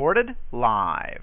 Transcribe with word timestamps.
Recorded 0.00 0.34
live. 0.52 1.20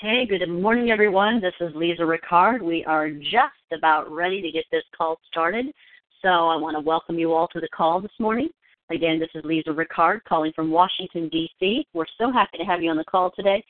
Hey, 0.00 0.26
good 0.26 0.46
morning, 0.50 0.90
everyone. 0.90 1.40
This 1.40 1.54
is 1.62 1.74
Lisa 1.74 2.02
Ricard. 2.02 2.60
We 2.60 2.84
are 2.84 3.08
just 3.08 3.72
about 3.72 4.12
ready 4.12 4.42
to 4.42 4.50
get 4.50 4.66
this 4.70 4.82
call 4.94 5.18
started. 5.30 5.64
So 6.20 6.28
I 6.28 6.56
want 6.56 6.76
to 6.76 6.80
welcome 6.80 7.18
you 7.18 7.32
all 7.32 7.48
to 7.48 7.58
the 7.58 7.70
call 7.74 8.02
this 8.02 8.12
morning. 8.20 8.50
Again, 8.90 9.18
this 9.18 9.30
is 9.34 9.46
Lisa 9.46 9.70
Ricard 9.70 10.22
calling 10.28 10.52
from 10.54 10.70
Washington, 10.70 11.30
D.C. 11.30 11.86
We're 11.94 12.04
so 12.18 12.30
happy 12.30 12.58
to 12.58 12.64
have 12.64 12.82
you 12.82 12.90
on 12.90 12.98
the 12.98 13.04
call 13.04 13.32
today 13.34 13.64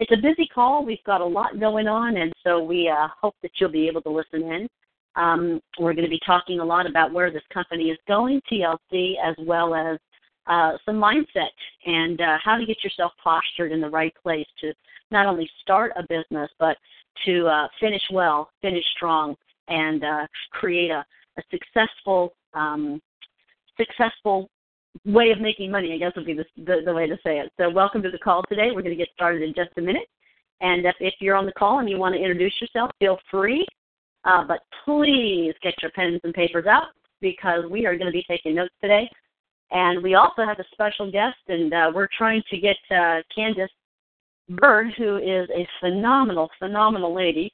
it's 0.00 0.10
a 0.10 0.16
busy 0.16 0.48
call. 0.52 0.84
We've 0.84 0.98
got 1.06 1.20
a 1.20 1.24
lot 1.24 1.60
going 1.60 1.86
on, 1.86 2.16
and 2.16 2.32
so 2.42 2.60
we 2.60 2.88
uh, 2.88 3.06
hope 3.20 3.36
that 3.42 3.52
you'll 3.60 3.70
be 3.70 3.86
able 3.86 4.02
to 4.02 4.10
listen 4.10 4.42
in. 4.42 4.68
Um, 5.14 5.60
we're 5.78 5.94
going 5.94 6.04
to 6.04 6.10
be 6.10 6.20
talking 6.26 6.58
a 6.58 6.64
lot 6.64 6.84
about 6.84 7.12
where 7.12 7.30
this 7.30 7.44
company 7.52 7.84
is 7.90 7.98
going, 8.08 8.40
TLC, 8.50 9.12
as 9.24 9.36
well 9.38 9.72
as 9.72 9.98
uh, 10.46 10.72
some 10.84 10.96
mindset 10.96 11.50
and 11.86 12.20
uh, 12.20 12.36
how 12.42 12.56
to 12.56 12.66
get 12.66 12.82
yourself 12.84 13.12
postured 13.22 13.72
in 13.72 13.80
the 13.80 13.88
right 13.88 14.14
place 14.22 14.46
to 14.60 14.72
not 15.10 15.26
only 15.26 15.48
start 15.62 15.92
a 15.96 16.02
business, 16.02 16.50
but 16.58 16.76
to 17.24 17.46
uh, 17.46 17.68
finish 17.80 18.02
well, 18.12 18.50
finish 18.60 18.84
strong, 18.96 19.36
and 19.68 20.04
uh, 20.04 20.26
create 20.50 20.90
a, 20.90 21.04
a 21.38 21.42
successful 21.50 22.34
um, 22.52 23.00
successful 23.76 24.48
way 25.04 25.30
of 25.30 25.40
making 25.40 25.70
money, 25.70 25.92
I 25.92 25.98
guess 25.98 26.12
would 26.16 26.26
be 26.26 26.34
the, 26.34 26.44
the, 26.56 26.82
the 26.84 26.94
way 26.94 27.06
to 27.06 27.16
say 27.24 27.38
it. 27.38 27.50
So, 27.58 27.68
welcome 27.68 28.02
to 28.02 28.10
the 28.10 28.18
call 28.18 28.42
today. 28.48 28.68
We're 28.68 28.82
going 28.82 28.96
to 28.96 29.02
get 29.02 29.08
started 29.14 29.42
in 29.42 29.54
just 29.54 29.70
a 29.76 29.80
minute. 29.80 30.06
And 30.60 30.86
if, 30.86 30.94
if 31.00 31.14
you're 31.20 31.36
on 31.36 31.46
the 31.46 31.52
call 31.52 31.80
and 31.80 31.90
you 31.90 31.98
want 31.98 32.14
to 32.14 32.20
introduce 32.20 32.54
yourself, 32.60 32.90
feel 32.98 33.18
free. 33.30 33.66
Uh, 34.24 34.44
but 34.46 34.60
please 34.84 35.52
get 35.62 35.74
your 35.82 35.90
pens 35.90 36.20
and 36.24 36.32
papers 36.32 36.66
out 36.66 36.88
because 37.20 37.64
we 37.70 37.86
are 37.86 37.96
going 37.96 38.06
to 38.06 38.12
be 38.12 38.24
taking 38.28 38.54
notes 38.54 38.72
today. 38.80 39.10
And 39.74 40.02
we 40.04 40.14
also 40.14 40.44
have 40.46 40.60
a 40.60 40.64
special 40.72 41.10
guest, 41.10 41.36
and 41.48 41.74
uh, 41.74 41.90
we're 41.92 42.08
trying 42.16 42.42
to 42.48 42.56
get 42.58 42.76
uh, 42.96 43.22
Candace 43.34 43.70
Bird, 44.48 44.92
who 44.96 45.16
is 45.16 45.48
a 45.50 45.66
phenomenal, 45.80 46.48
phenomenal 46.60 47.12
lady. 47.12 47.52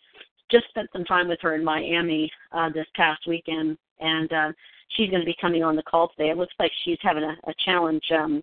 Just 0.51 0.69
spent 0.69 0.91
some 0.93 1.05
time 1.05 1.29
with 1.29 1.39
her 1.41 1.55
in 1.55 1.65
Miami 1.65 2.31
uh, 2.53 2.69
this 2.75 2.87
past 2.95 3.23
weekend, 3.27 3.79
and 4.01 4.31
uh, 4.35 4.53
she's 4.89 5.09
going 5.09 5.23
to 5.23 5.27
be 5.27 5.37
coming 5.41 5.65
on 5.65 5.77
the 5.77 5.83
call 5.83 6.09
today. 6.09 6.29
It 6.29 6.37
looks 6.37 6.53
like 6.59 6.71
she's 6.85 6.99
having 7.01 7.23
a, 7.23 7.37
a 7.49 7.55
challenge 7.65 8.05
um, 8.15 8.43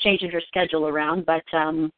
changing 0.00 0.30
her 0.30 0.42
schedule 0.48 0.88
around, 0.88 1.24
but 1.24 1.44
um, 1.56 1.92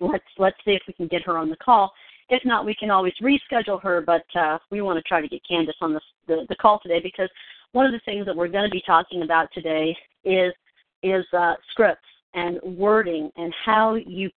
let's 0.00 0.24
let's 0.38 0.56
see 0.64 0.72
if 0.72 0.82
we 0.88 0.94
can 0.94 1.06
get 1.06 1.22
her 1.22 1.38
on 1.38 1.48
the 1.48 1.56
call. 1.56 1.92
If 2.28 2.44
not, 2.44 2.64
we 2.64 2.74
can 2.74 2.90
always 2.90 3.12
reschedule 3.22 3.80
her, 3.82 4.00
but 4.00 4.24
uh, 4.34 4.58
we 4.70 4.80
want 4.82 4.96
to 4.96 5.02
try 5.02 5.20
to 5.20 5.28
get 5.28 5.46
Candace 5.46 5.76
on 5.80 5.92
the, 5.92 6.00
the, 6.26 6.46
the 6.48 6.56
call 6.56 6.80
today 6.80 7.00
because 7.00 7.28
one 7.72 7.86
of 7.86 7.92
the 7.92 8.00
things 8.04 8.26
that 8.26 8.36
we're 8.36 8.48
going 8.48 8.64
to 8.64 8.70
be 8.70 8.82
talking 8.86 9.22
about 9.22 9.48
today 9.52 9.96
is 10.24 10.52
is 11.02 11.24
uh, 11.32 11.54
scripts 11.70 12.04
and 12.34 12.58
wording 12.62 13.30
and 13.36 13.54
how 13.64 13.94
you 13.94 14.30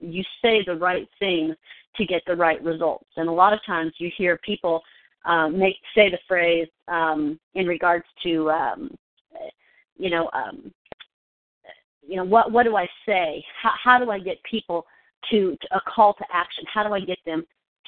you 0.00 0.22
say 0.42 0.62
the 0.64 0.74
right 0.74 1.08
things 1.18 1.54
to 1.96 2.06
get 2.06 2.22
the 2.26 2.34
right 2.34 2.62
results. 2.62 3.06
And 3.16 3.28
a 3.28 3.32
lot 3.32 3.52
of 3.52 3.60
times 3.64 3.92
you 3.98 4.10
hear 4.16 4.38
people 4.38 4.82
um, 5.24 5.58
make 5.58 5.76
say 5.94 6.10
the 6.10 6.18
phrase 6.26 6.68
um, 6.88 7.38
in 7.54 7.66
regards 7.66 8.04
to 8.22 8.50
um, 8.50 8.96
you 9.96 10.10
know 10.10 10.30
um, 10.32 10.72
you 12.06 12.16
know 12.16 12.24
what 12.24 12.52
what 12.52 12.64
do 12.64 12.76
I 12.76 12.88
say? 13.06 13.44
How, 13.60 13.72
how 13.82 13.98
do 14.04 14.10
I 14.10 14.18
get 14.18 14.42
people 14.42 14.86
to, 15.30 15.56
to 15.60 15.76
a 15.76 15.80
call 15.80 16.14
to 16.14 16.24
action? 16.32 16.64
How 16.72 16.82
do 16.82 16.94
I 16.94 17.00
get 17.00 17.18
them 17.24 17.44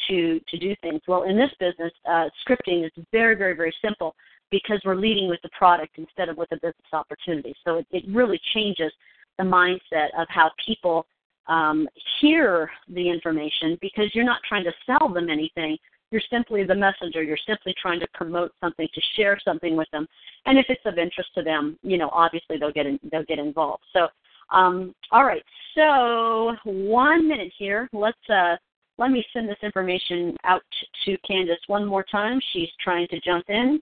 to 0.08 0.40
to 0.48 0.58
do 0.58 0.74
things? 0.82 1.00
Well, 1.08 1.24
in 1.24 1.36
this 1.36 1.50
business, 1.58 1.92
uh, 2.08 2.28
scripting 2.46 2.84
is 2.84 2.92
very 3.10 3.34
very 3.34 3.54
very 3.54 3.74
simple 3.82 4.14
because 4.52 4.80
we're 4.84 4.94
leading 4.94 5.28
with 5.28 5.40
the 5.42 5.48
product 5.58 5.94
instead 5.96 6.28
of 6.28 6.36
with 6.36 6.52
a 6.52 6.56
business 6.56 6.92
opportunity. 6.92 7.54
So 7.64 7.78
it, 7.78 7.86
it 7.90 8.04
really 8.08 8.40
changes 8.54 8.92
the 9.38 9.44
mindset 9.44 10.08
of 10.16 10.28
how 10.28 10.50
people 10.64 11.06
um, 11.48 11.88
hear 12.20 12.70
the 12.88 13.10
information 13.10 13.76
because 13.80 14.14
you're 14.14 14.24
not 14.24 14.40
trying 14.48 14.64
to 14.64 14.72
sell 14.86 15.08
them 15.08 15.28
anything. 15.28 15.76
You're 16.12 16.22
simply 16.30 16.62
the 16.62 16.74
messenger. 16.74 17.22
You're 17.22 17.38
simply 17.48 17.74
trying 17.80 17.98
to 18.00 18.06
promote 18.12 18.52
something, 18.60 18.86
to 18.94 19.00
share 19.16 19.38
something 19.42 19.76
with 19.76 19.88
them, 19.90 20.06
and 20.44 20.58
if 20.58 20.66
it's 20.68 20.84
of 20.84 20.98
interest 20.98 21.30
to 21.36 21.42
them, 21.42 21.78
you 21.82 21.96
know, 21.96 22.10
obviously 22.12 22.58
they'll 22.58 22.72
get 22.72 22.86
in, 22.86 23.00
they'll 23.10 23.24
get 23.24 23.38
involved. 23.38 23.82
So, 23.94 24.08
um, 24.50 24.94
all 25.10 25.24
right. 25.24 25.42
So 25.74 26.54
one 26.64 27.26
minute 27.26 27.50
here. 27.58 27.88
Let's 27.94 28.18
uh, 28.28 28.56
let 28.98 29.10
me 29.10 29.24
send 29.32 29.48
this 29.48 29.56
information 29.62 30.36
out 30.44 30.62
to 31.06 31.16
Candace 31.26 31.58
one 31.66 31.86
more 31.86 32.04
time. 32.04 32.38
She's 32.52 32.68
trying 32.84 33.08
to 33.08 33.20
jump 33.20 33.44
in, 33.48 33.80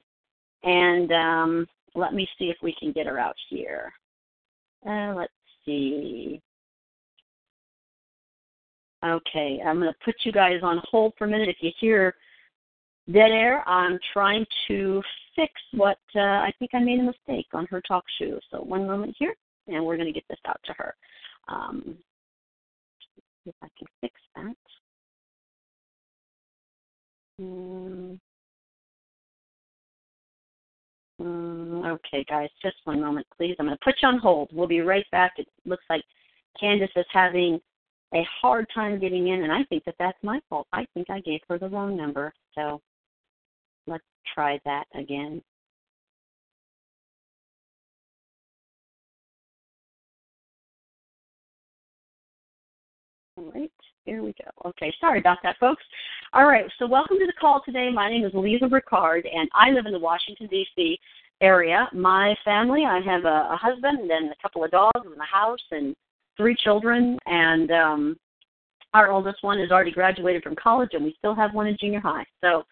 and 0.62 1.12
um, 1.12 1.66
let 1.94 2.14
me 2.14 2.28
see 2.38 2.46
if 2.46 2.56
we 2.62 2.74
can 2.78 2.92
get 2.92 3.06
her 3.06 3.18
out 3.18 3.36
here. 3.48 3.92
Uh, 4.86 5.14
let's 5.14 5.32
see. 5.64 6.40
Okay, 9.04 9.60
I'm 9.64 9.80
going 9.80 9.92
to 9.92 9.98
put 10.04 10.16
you 10.24 10.32
guys 10.32 10.60
on 10.62 10.80
hold 10.90 11.14
for 11.16 11.24
a 11.24 11.28
minute. 11.28 11.48
If 11.48 11.56
you 11.60 11.70
hear 11.80 12.14
dead 13.10 13.30
air, 13.30 13.66
I'm 13.66 13.98
trying 14.12 14.44
to 14.68 15.02
fix 15.34 15.52
what 15.72 15.98
uh, 16.14 16.20
I 16.20 16.52
think 16.58 16.72
I 16.74 16.80
made 16.80 17.00
a 17.00 17.04
mistake 17.04 17.46
on 17.54 17.66
her 17.66 17.80
talk 17.80 18.04
show. 18.18 18.38
So 18.50 18.58
one 18.58 18.86
moment 18.86 19.16
here, 19.18 19.34
and 19.68 19.84
we're 19.84 19.96
going 19.96 20.06
to 20.06 20.12
get 20.12 20.28
this 20.28 20.38
out 20.46 20.60
to 20.66 20.72
her. 20.74 20.94
Um, 21.48 21.96
if 23.46 23.54
I 23.62 23.68
can 23.78 23.88
fix 24.00 24.14
that. 24.36 24.56
Mm. 27.40 28.18
Mm, 31.20 31.86
okay, 31.86 32.24
guys, 32.28 32.48
just 32.62 32.76
one 32.84 33.00
moment, 33.00 33.26
please. 33.36 33.54
I'm 33.58 33.66
going 33.66 33.76
to 33.76 33.84
put 33.84 33.96
you 34.02 34.08
on 34.08 34.18
hold. 34.18 34.48
We'll 34.52 34.66
be 34.66 34.80
right 34.80 35.04
back. 35.12 35.32
It 35.36 35.48
looks 35.66 35.84
like 35.90 36.02
Candace 36.58 36.90
is 36.96 37.04
having 37.12 37.60
a 38.14 38.26
hard 38.40 38.66
time 38.74 38.98
getting 38.98 39.28
in, 39.28 39.42
and 39.42 39.52
I 39.52 39.64
think 39.64 39.84
that 39.84 39.96
that's 39.98 40.18
my 40.22 40.40
fault. 40.48 40.66
I 40.72 40.86
think 40.94 41.10
I 41.10 41.20
gave 41.20 41.40
her 41.48 41.58
the 41.58 41.68
wrong 41.68 41.96
number. 41.96 42.32
So 42.54 42.80
let's 43.86 44.04
try 44.34 44.58
that 44.64 44.84
again. 44.94 45.42
All 53.36 53.52
right, 53.54 53.70
here 54.04 54.22
we 54.22 54.34
go. 54.42 54.68
Okay, 54.70 54.92
sorry 55.00 55.18
about 55.18 55.38
that, 55.42 55.56
folks. 55.58 55.82
All 56.32 56.46
right, 56.46 56.64
so 56.78 56.86
welcome 56.86 57.18
to 57.18 57.26
the 57.26 57.32
call 57.32 57.60
today. 57.64 57.90
My 57.92 58.08
name 58.08 58.24
is 58.24 58.30
Lisa 58.34 58.66
Ricard, 58.66 59.22
and 59.34 59.48
I 59.52 59.70
live 59.70 59.86
in 59.86 59.92
the 59.92 59.98
Washington, 59.98 60.46
D.C. 60.46 60.96
area. 61.40 61.88
My 61.92 62.36
family, 62.44 62.84
I 62.84 63.00
have 63.00 63.24
a, 63.24 63.48
a 63.50 63.58
husband 63.60 64.08
and 64.12 64.30
a 64.30 64.36
couple 64.40 64.62
of 64.62 64.70
dogs 64.70 65.04
and 65.04 65.20
a 65.20 65.24
house 65.24 65.58
and 65.72 65.96
three 66.36 66.54
children, 66.54 67.18
and 67.26 67.72
um, 67.72 68.16
our 68.94 69.10
oldest 69.10 69.42
one 69.42 69.58
has 69.58 69.72
already 69.72 69.90
graduated 69.90 70.44
from 70.44 70.54
college, 70.54 70.90
and 70.92 71.02
we 71.02 71.16
still 71.18 71.34
have 71.34 71.52
one 71.52 71.66
in 71.66 71.76
junior 71.80 71.98
high. 71.98 72.24
So 72.40 72.62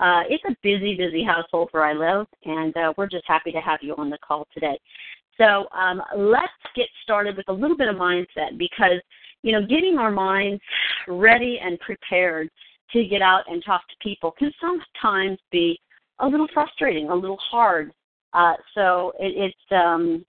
uh, 0.00 0.22
it's 0.30 0.44
a 0.48 0.56
busy, 0.62 0.96
busy 0.96 1.22
household 1.22 1.68
where 1.72 1.84
I 1.84 1.92
live, 1.92 2.26
and 2.46 2.74
uh, 2.78 2.94
we're 2.96 3.08
just 3.08 3.24
happy 3.26 3.52
to 3.52 3.60
have 3.60 3.80
you 3.82 3.94
on 3.96 4.08
the 4.08 4.18
call 4.26 4.48
today. 4.54 4.80
So 5.36 5.66
um, 5.78 6.00
let's 6.16 6.48
get 6.74 6.88
started 7.02 7.36
with 7.36 7.50
a 7.50 7.52
little 7.52 7.76
bit 7.76 7.88
of 7.88 7.96
mindset 7.96 8.56
because 8.56 9.02
you 9.42 9.52
know 9.52 9.66
getting 9.66 9.98
our 9.98 10.10
minds 10.10 10.62
ready 11.08 11.60
and 11.62 11.78
prepared 11.80 12.48
to 12.92 13.04
get 13.06 13.22
out 13.22 13.44
and 13.48 13.64
talk 13.64 13.82
to 13.88 13.94
people 14.02 14.32
can 14.32 14.52
sometimes 14.60 15.38
be 15.50 15.80
a 16.20 16.26
little 16.26 16.48
frustrating, 16.52 17.08
a 17.08 17.14
little 17.14 17.38
hard. 17.50 17.92
Uh, 18.32 18.54
so 18.74 19.12
it, 19.18 19.34
it's 19.36 19.72
um, 19.72 20.24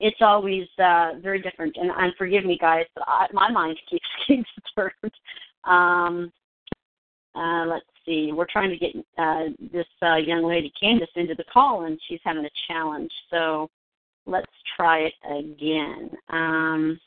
it's 0.00 0.18
always 0.20 0.66
uh, 0.78 1.12
very 1.22 1.40
different. 1.40 1.76
And, 1.76 1.90
and 1.90 2.12
forgive 2.18 2.44
me, 2.44 2.58
guys, 2.60 2.84
but 2.94 3.04
I, 3.06 3.26
my 3.32 3.50
mind 3.50 3.78
keeps 3.90 4.04
getting 4.26 4.44
disturbed. 4.64 5.14
Um, 5.64 6.32
uh, 7.34 7.66
let's 7.66 7.86
see. 8.04 8.30
We're 8.32 8.46
trying 8.50 8.70
to 8.70 8.76
get 8.76 8.96
uh, 9.18 9.44
this 9.72 9.86
uh, 10.02 10.16
young 10.16 10.44
lady, 10.44 10.72
Candace, 10.80 11.08
into 11.16 11.34
the 11.34 11.44
call, 11.52 11.84
and 11.84 11.98
she's 12.08 12.20
having 12.24 12.44
a 12.44 12.50
challenge. 12.68 13.10
So 13.30 13.68
let's 14.26 14.46
try 14.76 15.00
it 15.00 15.14
again. 15.30 16.10
Um, 16.30 16.98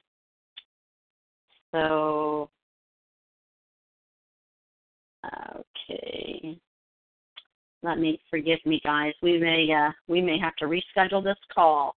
so, 1.72 2.50
okay. 5.26 6.58
let 7.84 7.98
me 7.98 8.20
forgive 8.30 8.60
me, 8.66 8.82
guys. 8.84 9.14
We 9.22 9.38
may 9.38 9.68
uh, 9.72 9.92
we 10.08 10.22
may 10.22 10.38
have 10.40 10.56
to 10.58 10.66
reschedule 10.66 11.24
this 11.24 11.38
call. 11.54 11.96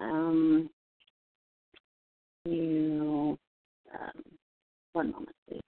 Um, 0.00 0.68
you, 2.44 3.38
um, 3.94 4.22
one 4.92 5.10
moment, 5.12 5.36
please. 5.48 5.60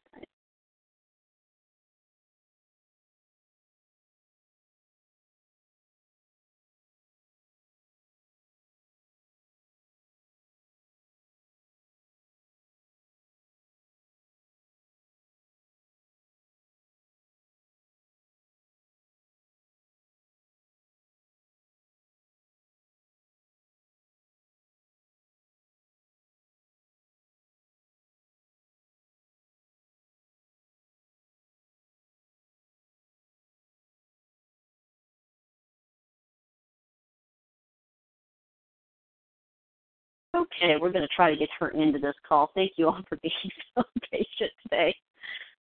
Okay, 40.56 40.76
we're 40.81 40.93
going 40.93 41.06
to 41.06 41.14
try 41.14 41.31
to 41.31 41.37
get 41.37 41.49
her 41.58 41.69
into 41.70 41.99
this 41.99 42.14
call. 42.26 42.50
Thank 42.55 42.73
you 42.76 42.87
all 42.87 43.00
for 43.08 43.17
being 43.17 43.32
so 43.75 43.82
patient 44.11 44.53
today. 44.62 44.94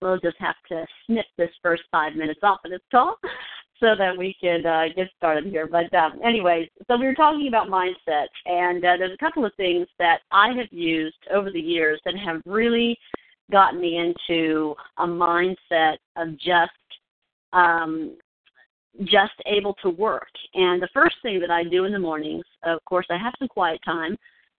We'll 0.00 0.20
just 0.20 0.36
have 0.38 0.56
to 0.68 0.84
snip 1.06 1.26
this 1.38 1.50
first 1.62 1.82
five 1.90 2.14
minutes 2.14 2.40
off 2.42 2.60
of 2.64 2.70
this 2.70 2.80
call 2.90 3.16
so 3.80 3.94
that 3.98 4.16
we 4.16 4.36
can 4.40 4.64
uh, 4.64 4.84
get 4.94 5.08
started 5.16 5.46
here. 5.46 5.66
But 5.66 5.92
um, 5.94 6.20
anyways, 6.24 6.68
so 6.86 6.96
we 6.96 7.06
were 7.06 7.14
talking 7.14 7.48
about 7.48 7.68
mindset, 7.68 8.26
and 8.44 8.84
uh, 8.84 8.96
there's 8.98 9.14
a 9.14 9.24
couple 9.24 9.44
of 9.44 9.54
things 9.56 9.86
that 9.98 10.20
I 10.30 10.48
have 10.48 10.70
used 10.70 11.16
over 11.32 11.50
the 11.50 11.60
years 11.60 12.00
that 12.04 12.14
have 12.18 12.42
really 12.44 12.96
gotten 13.50 13.80
me 13.80 13.98
into 13.98 14.74
a 14.98 15.06
mindset 15.06 15.96
of 16.16 16.38
just 16.38 16.72
um, 17.52 18.16
just 19.04 19.34
able 19.46 19.74
to 19.82 19.90
work. 19.90 20.28
And 20.54 20.80
the 20.80 20.88
first 20.92 21.16
thing 21.22 21.40
that 21.40 21.50
I 21.50 21.64
do 21.64 21.84
in 21.84 21.92
the 21.92 21.98
mornings, 21.98 22.44
of 22.64 22.84
course, 22.84 23.06
I 23.10 23.18
have 23.18 23.34
some 23.38 23.48
quiet 23.48 23.80
time 23.84 24.16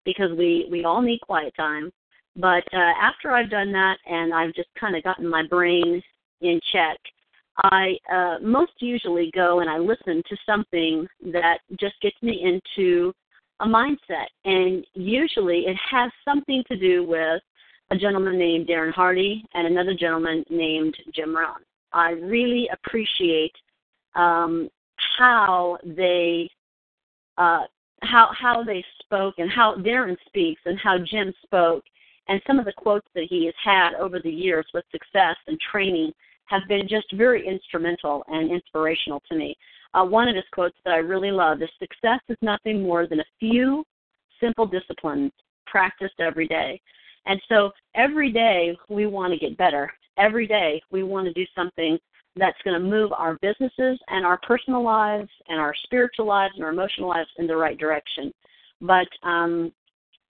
because 0.07 0.31
we 0.37 0.67
we 0.71 0.85
all 0.85 1.01
need 1.01 1.19
quiet 1.21 1.53
time. 1.55 1.91
But 2.37 2.63
uh, 2.73 2.93
after 2.99 3.31
I've 3.31 3.49
done 3.49 3.71
that 3.73 3.97
and 4.09 4.33
I've 4.33 4.53
just 4.53 4.69
kind 4.79 4.95
of 4.95 5.03
gotten 5.03 5.27
my 5.27 5.45
brain 5.45 6.01
in 6.41 6.59
check, 6.71 6.97
I 7.63 7.97
uh, 8.11 8.37
most 8.41 8.71
usually 8.79 9.29
go 9.35 9.59
and 9.59 9.69
I 9.69 9.77
listen 9.77 10.23
to 10.29 10.37
something 10.45 11.05
that 11.33 11.57
just 11.79 11.95
gets 12.01 12.15
me 12.21 12.41
into 12.41 13.13
a 13.59 13.65
mindset, 13.65 14.29
and 14.45 14.85
usually 14.93 15.65
it 15.65 15.75
has 15.91 16.11
something 16.23 16.63
to 16.69 16.77
do 16.77 17.05
with 17.05 17.41
a 17.89 17.97
gentleman 17.97 18.37
named 18.37 18.67
Darren 18.67 18.93
Hardy 18.93 19.43
and 19.53 19.67
another 19.67 19.95
gentleman 19.99 20.45
named 20.49 20.95
Jim 21.13 21.35
Rohn. 21.35 21.61
I 21.91 22.11
really 22.11 22.69
appreciate 22.71 23.53
um, 24.15 24.69
how 25.17 25.79
they 25.83 26.49
uh, 27.37 27.63
how 28.01 28.29
how 28.39 28.63
they 28.63 28.83
spoke 29.03 29.35
and 29.37 29.49
how 29.49 29.75
Darren 29.75 30.15
speaks 30.27 30.61
and 30.65 30.77
how 30.79 30.97
Jim 30.99 31.33
spoke 31.43 31.83
and 32.27 32.41
some 32.45 32.59
of 32.59 32.65
the 32.65 32.73
quotes 32.73 33.07
that 33.15 33.27
he 33.29 33.45
has 33.45 33.55
had 33.63 33.93
over 33.95 34.19
the 34.19 34.29
years 34.29 34.65
with 34.73 34.83
success 34.91 35.35
and 35.47 35.57
training 35.71 36.11
have 36.45 36.61
been 36.67 36.87
just 36.87 37.11
very 37.13 37.45
instrumental 37.45 38.23
and 38.27 38.51
inspirational 38.51 39.21
to 39.29 39.35
me. 39.35 39.55
Uh, 39.93 40.03
one 40.03 40.27
of 40.27 40.35
his 40.35 40.45
quotes 40.51 40.77
that 40.85 40.93
I 40.93 40.97
really 40.97 41.31
love 41.31 41.61
is 41.61 41.69
success 41.79 42.19
is 42.29 42.37
nothing 42.41 42.83
more 42.83 43.07
than 43.07 43.19
a 43.19 43.25
few 43.39 43.83
simple 44.41 44.65
disciplines 44.65 45.31
practiced 45.65 46.19
every 46.19 46.47
day. 46.47 46.79
And 47.25 47.41
so 47.49 47.71
every 47.95 48.31
day 48.31 48.77
we 48.89 49.05
want 49.05 49.33
to 49.33 49.39
get 49.39 49.57
better. 49.57 49.91
Every 50.17 50.47
day 50.47 50.81
we 50.91 51.03
want 51.03 51.27
to 51.27 51.33
do 51.33 51.45
something 51.55 51.97
that's 52.37 52.57
going 52.63 52.79
to 52.79 52.85
move 52.85 53.11
our 53.13 53.37
businesses 53.41 53.99
and 54.07 54.25
our 54.25 54.39
personal 54.43 54.83
lives 54.83 55.29
and 55.47 55.59
our 55.59 55.73
spiritual 55.83 56.25
lives 56.25 56.53
and 56.55 56.63
our 56.63 56.71
emotional 56.71 57.09
lives 57.09 57.29
in 57.37 57.47
the 57.47 57.55
right 57.55 57.77
direction. 57.77 58.31
But 58.81 59.07
um, 59.23 59.71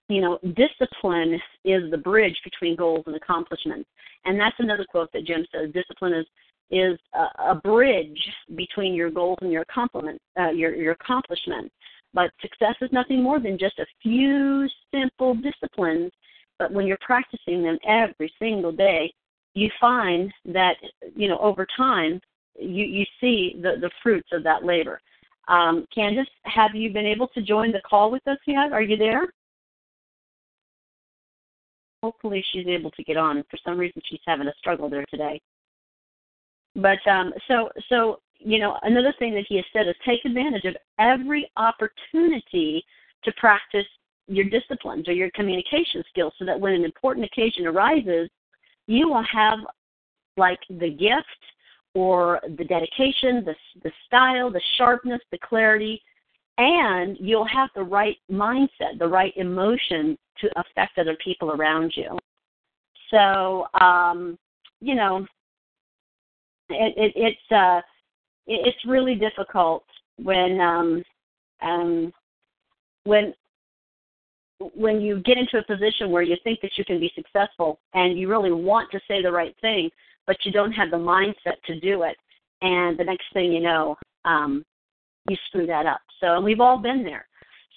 you 0.08 0.20
know, 0.22 0.38
discipline 0.56 1.38
is 1.64 1.90
the 1.90 1.98
bridge 1.98 2.36
between 2.44 2.76
goals 2.76 3.04
and 3.06 3.14
accomplishments. 3.14 3.88
And 4.24 4.38
that's 4.40 4.56
another 4.58 4.86
quote 4.90 5.10
that 5.12 5.26
Jim 5.26 5.44
says: 5.52 5.72
discipline 5.72 6.14
is 6.14 6.26
is 6.70 6.98
a, 7.14 7.50
a 7.50 7.54
bridge 7.54 8.18
between 8.56 8.94
your 8.94 9.10
goals 9.10 9.38
and 9.40 9.50
your 9.52 9.62
accomplishment, 9.62 10.20
uh, 10.38 10.50
your 10.50 10.74
your 10.74 10.92
accomplishment. 10.92 11.70
But 12.14 12.30
success 12.40 12.74
is 12.80 12.90
nothing 12.90 13.22
more 13.22 13.38
than 13.38 13.58
just 13.58 13.78
a 13.78 13.86
few 14.02 14.66
simple 14.92 15.34
disciplines. 15.34 16.10
But 16.58 16.72
when 16.72 16.86
you're 16.86 16.98
practicing 17.00 17.62
them 17.62 17.78
every 17.86 18.32
single 18.38 18.72
day, 18.72 19.12
you 19.58 19.70
find 19.80 20.32
that 20.46 20.76
you 21.16 21.28
know 21.28 21.38
over 21.38 21.66
time 21.76 22.20
you 22.58 22.84
you 22.84 23.04
see 23.20 23.56
the 23.60 23.76
the 23.80 23.90
fruits 24.02 24.28
of 24.32 24.42
that 24.44 24.64
labor. 24.64 25.00
Um, 25.48 25.86
have 26.44 26.74
you 26.74 26.92
been 26.92 27.06
able 27.06 27.28
to 27.28 27.40
join 27.40 27.72
the 27.72 27.80
call 27.88 28.10
with 28.10 28.26
us 28.28 28.38
yet? 28.46 28.72
Are 28.72 28.82
you 28.82 28.96
there? 28.96 29.22
Hopefully, 32.02 32.44
she's 32.52 32.66
able 32.66 32.90
to 32.92 33.02
get 33.02 33.16
on. 33.16 33.42
For 33.50 33.58
some 33.64 33.78
reason, 33.78 34.02
she's 34.08 34.20
having 34.26 34.46
a 34.46 34.52
struggle 34.58 34.90
there 34.90 35.06
today. 35.10 35.40
But 36.76 36.98
um, 37.10 37.32
so 37.48 37.70
so 37.88 38.20
you 38.38 38.58
know 38.58 38.76
another 38.82 39.14
thing 39.18 39.34
that 39.34 39.46
he 39.48 39.56
has 39.56 39.64
said 39.72 39.88
is 39.88 39.94
take 40.06 40.24
advantage 40.24 40.64
of 40.64 40.76
every 40.98 41.50
opportunity 41.56 42.84
to 43.24 43.32
practice 43.32 43.86
your 44.28 44.44
disciplines 44.44 45.08
or 45.08 45.12
your 45.12 45.30
communication 45.34 46.04
skills 46.10 46.34
so 46.38 46.44
that 46.44 46.60
when 46.60 46.74
an 46.74 46.84
important 46.84 47.24
occasion 47.24 47.66
arises 47.66 48.28
you 48.88 49.08
will 49.08 49.24
have 49.30 49.58
like 50.36 50.58
the 50.68 50.90
gift 50.90 51.26
or 51.94 52.40
the 52.56 52.64
dedication, 52.64 53.44
the 53.44 53.54
the 53.84 53.92
style, 54.06 54.50
the 54.50 54.60
sharpness, 54.76 55.20
the 55.30 55.38
clarity, 55.38 56.02
and 56.56 57.16
you'll 57.20 57.46
have 57.46 57.68
the 57.76 57.82
right 57.82 58.16
mindset, 58.30 58.98
the 58.98 59.06
right 59.06 59.32
emotion 59.36 60.18
to 60.40 60.48
affect 60.56 60.98
other 60.98 61.16
people 61.22 61.52
around 61.52 61.92
you. 61.94 62.18
So, 63.10 63.66
um, 63.80 64.38
you 64.80 64.94
know, 64.94 65.26
it, 66.70 66.94
it, 66.96 67.12
it's 67.14 67.52
uh, 67.52 67.80
it, 68.46 68.66
it's 68.66 68.86
really 68.86 69.14
difficult 69.14 69.84
when 70.16 70.60
um, 70.60 71.02
um, 71.62 72.12
when 73.04 73.34
when 74.74 75.00
you 75.00 75.20
get 75.20 75.38
into 75.38 75.58
a 75.58 75.64
position 75.64 76.10
where 76.10 76.22
you 76.22 76.36
think 76.42 76.60
that 76.60 76.72
you 76.76 76.84
can 76.84 76.98
be 76.98 77.12
successful 77.14 77.78
and 77.94 78.18
you 78.18 78.28
really 78.28 78.52
want 78.52 78.90
to 78.90 79.00
say 79.06 79.22
the 79.22 79.30
right 79.30 79.54
thing, 79.60 79.90
but 80.26 80.36
you 80.44 80.52
don't 80.52 80.72
have 80.72 80.90
the 80.90 80.96
mindset 80.96 81.60
to 81.66 81.78
do 81.80 82.02
it, 82.02 82.16
and 82.62 82.98
the 82.98 83.04
next 83.04 83.24
thing 83.32 83.52
you 83.52 83.60
know, 83.60 83.96
um, 84.24 84.64
you 85.28 85.36
screw 85.46 85.66
that 85.66 85.86
up. 85.86 86.00
So 86.20 86.36
and 86.36 86.44
we've 86.44 86.60
all 86.60 86.78
been 86.78 87.04
there. 87.04 87.26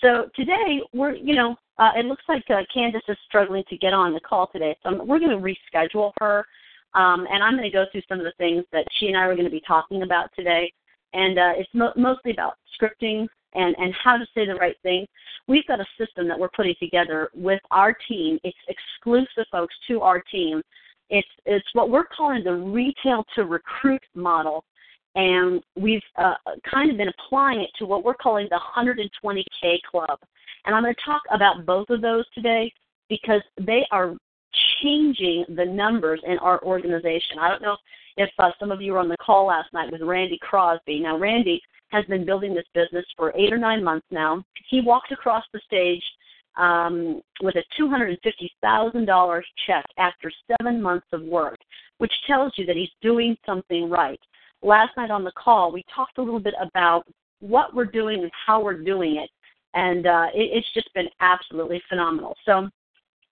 So 0.01 0.29
today 0.35 0.81
we're, 0.93 1.13
you 1.13 1.35
know, 1.35 1.55
uh, 1.77 1.91
it 1.95 2.05
looks 2.05 2.23
like 2.27 2.43
uh, 2.49 2.61
Candace 2.73 3.01
is 3.07 3.17
struggling 3.27 3.63
to 3.69 3.77
get 3.77 3.93
on 3.93 4.13
the 4.13 4.19
call 4.19 4.47
today, 4.47 4.75
so 4.83 5.03
we're 5.03 5.19
going 5.19 5.31
to 5.31 5.37
reschedule 5.37 6.11
her, 6.19 6.45
um, 6.93 7.27
and 7.31 7.43
I'm 7.43 7.53
going 7.53 7.63
to 7.63 7.69
go 7.69 7.85
through 7.91 8.01
some 8.09 8.19
of 8.19 8.25
the 8.25 8.33
things 8.37 8.65
that 8.71 8.85
she 8.99 9.07
and 9.07 9.17
I 9.17 9.27
were 9.27 9.35
going 9.35 9.45
to 9.45 9.51
be 9.51 9.61
talking 9.67 10.01
about 10.03 10.29
today, 10.35 10.73
and 11.13 11.37
uh, 11.37 11.53
it's 11.57 11.69
mo- 11.73 11.93
mostly 11.95 12.31
about 12.31 12.53
scripting, 12.79 13.27
and, 13.53 13.75
and 13.77 13.93
how 14.03 14.17
to 14.17 14.25
say 14.33 14.45
the 14.45 14.55
right 14.55 14.75
thing. 14.83 15.05
We've 15.47 15.65
got 15.67 15.79
a 15.79 15.85
system 15.97 16.27
that 16.27 16.39
we're 16.39 16.49
putting 16.49 16.75
together 16.79 17.29
with 17.33 17.59
our 17.71 17.95
team. 18.07 18.39
It's 18.43 18.57
exclusive, 18.67 19.45
folks, 19.51 19.75
to 19.87 20.01
our 20.01 20.21
team. 20.31 20.61
It's 21.09 21.27
it's 21.45 21.67
what 21.73 21.89
we're 21.89 22.05
calling 22.05 22.43
the 22.43 22.53
retail 22.53 23.25
to 23.35 23.43
recruit 23.43 24.01
model, 24.15 24.63
and 25.15 25.61
we've 25.75 26.01
uh, 26.17 26.35
kind 26.69 26.89
of 26.89 26.97
been 26.97 27.09
applying 27.09 27.59
it 27.59 27.69
to 27.79 27.85
what 27.85 28.05
we're 28.05 28.13
calling 28.13 28.47
the 28.49 28.59
120K 28.77 29.81
Club. 29.89 30.17
And 30.65 30.73
I'm 30.75 30.83
going 30.83 30.95
to 30.95 31.01
talk 31.05 31.21
about 31.31 31.65
both 31.65 31.89
of 31.89 32.01
those 32.01 32.23
today 32.33 32.71
because 33.09 33.41
they 33.59 33.85
are 33.91 34.15
changing 34.81 35.45
the 35.49 35.65
numbers 35.65 36.21
in 36.25 36.37
our 36.39 36.61
organization. 36.61 37.39
I 37.39 37.49
don't 37.49 37.61
know 37.61 37.75
if 38.17 38.29
uh, 38.39 38.51
some 38.59 38.71
of 38.71 38.81
you 38.81 38.93
were 38.93 38.99
on 38.99 39.09
the 39.09 39.17
call 39.17 39.47
last 39.47 39.71
night 39.73 39.91
with 39.91 40.01
Randy 40.01 40.39
Crosby. 40.41 40.99
Now, 40.99 41.17
Randy 41.17 41.61
has 41.89 42.05
been 42.05 42.25
building 42.25 42.53
this 42.53 42.65
business 42.73 43.05
for 43.17 43.33
eight 43.35 43.51
or 43.51 43.57
nine 43.57 43.83
months 43.83 44.07
now. 44.11 44.43
He 44.69 44.81
walked 44.81 45.11
across 45.11 45.43
the 45.53 45.61
stage 45.65 46.03
um, 46.57 47.21
with 47.41 47.55
a 47.55 47.63
$250,000 47.81 49.41
check 49.67 49.85
after 49.97 50.31
seven 50.47 50.81
months 50.81 51.07
of 51.13 51.21
work, 51.21 51.57
which 51.97 52.11
tells 52.27 52.53
you 52.57 52.65
that 52.65 52.75
he's 52.75 52.89
doing 53.01 53.35
something 53.45 53.89
right. 53.89 54.19
Last 54.61 54.95
night 54.97 55.11
on 55.11 55.23
the 55.23 55.31
call, 55.31 55.71
we 55.71 55.83
talked 55.93 56.17
a 56.17 56.21
little 56.21 56.39
bit 56.39 56.53
about 56.61 57.03
what 57.39 57.73
we're 57.73 57.85
doing 57.85 58.21
and 58.21 58.31
how 58.45 58.63
we're 58.63 58.81
doing 58.83 59.17
it, 59.17 59.29
and 59.73 60.05
uh, 60.05 60.27
it, 60.33 60.49
it's 60.53 60.73
just 60.73 60.93
been 60.93 61.07
absolutely 61.19 61.81
phenomenal. 61.89 62.35
So 62.45 62.69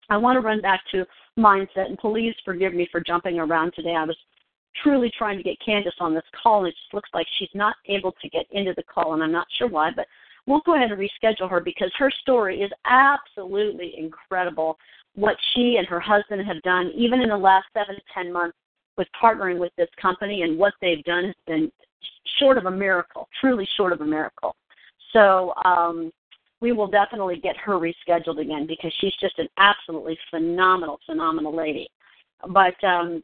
I 0.09 0.17
want 0.17 0.37
to 0.37 0.41
run 0.41 0.61
back 0.61 0.81
to 0.93 1.05
mindset, 1.39 1.87
and 1.87 1.99
please 1.99 2.35
forgive 2.45 2.73
me 2.73 2.89
for 2.91 3.01
jumping 3.01 3.39
around 3.39 3.73
today. 3.75 3.95
I 3.95 4.05
was 4.05 4.17
truly 4.83 5.11
trying 5.17 5.37
to 5.37 5.43
get 5.43 5.57
Candace 5.65 5.95
on 6.01 6.15
this 6.15 6.25
call, 6.43 6.61
and 6.61 6.69
it 6.69 6.77
just 6.81 6.95
looks 6.95 7.11
like 7.13 7.27
she's 7.39 7.49
not 7.55 7.77
able 7.87 8.13
to 8.21 8.29
get 8.29 8.47
into 8.51 8.73
the 8.77 8.83
call, 8.83 9.15
and 9.15 9.23
I'm 9.23 9.33
not 9.33 9.47
sure 9.59 9.69
why, 9.69 9.91
but 9.95 10.07
we'll 10.47 10.61
go 10.61 10.75
ahead 10.75 10.91
and 10.91 11.01
reschedule 11.01 11.51
her 11.51 11.61
because 11.61 11.91
her 11.99 12.11
story 12.23 12.63
is 12.63 12.71
absolutely 12.87 13.95
incredible. 13.97 14.79
What 15.15 15.37
she 15.55 15.77
and 15.77 15.87
her 15.87 16.01
husband 16.01 16.47
have 16.47 16.63
done, 16.63 16.91
even 16.95 17.21
in 17.21 17.29
the 17.29 17.37
last 17.37 17.67
seven 17.75 17.95
to 17.97 18.03
ten 18.13 18.33
months, 18.33 18.57
with 18.97 19.09
partnering 19.21 19.59
with 19.59 19.73
this 19.77 19.89
company, 20.01 20.43
and 20.43 20.59
what 20.59 20.75
they've 20.81 21.05
done 21.05 21.25
has 21.25 21.35
been 21.47 21.71
short 22.39 22.59
of 22.59 22.67
a 22.67 22.71
miracle, 22.71 23.29
truly 23.41 23.67
short 23.77 23.93
of 23.93 24.01
a 24.01 24.07
miracle. 24.07 24.57
So 25.13 25.55
um, 25.65 26.11
we 26.61 26.73
will 26.73 26.89
definitely 26.89 27.39
get 27.39 27.57
her 27.57 27.75
rescheduled 27.75 28.41
again 28.41 28.67
because 28.67 28.93
she's 29.01 29.15
just 29.21 29.39
an 29.39 29.49
absolutely 29.57 30.19
phenomenal, 30.31 30.99
phenomenal 31.07 31.55
lady. 31.55 31.89
But 32.49 32.83
um, 32.85 33.23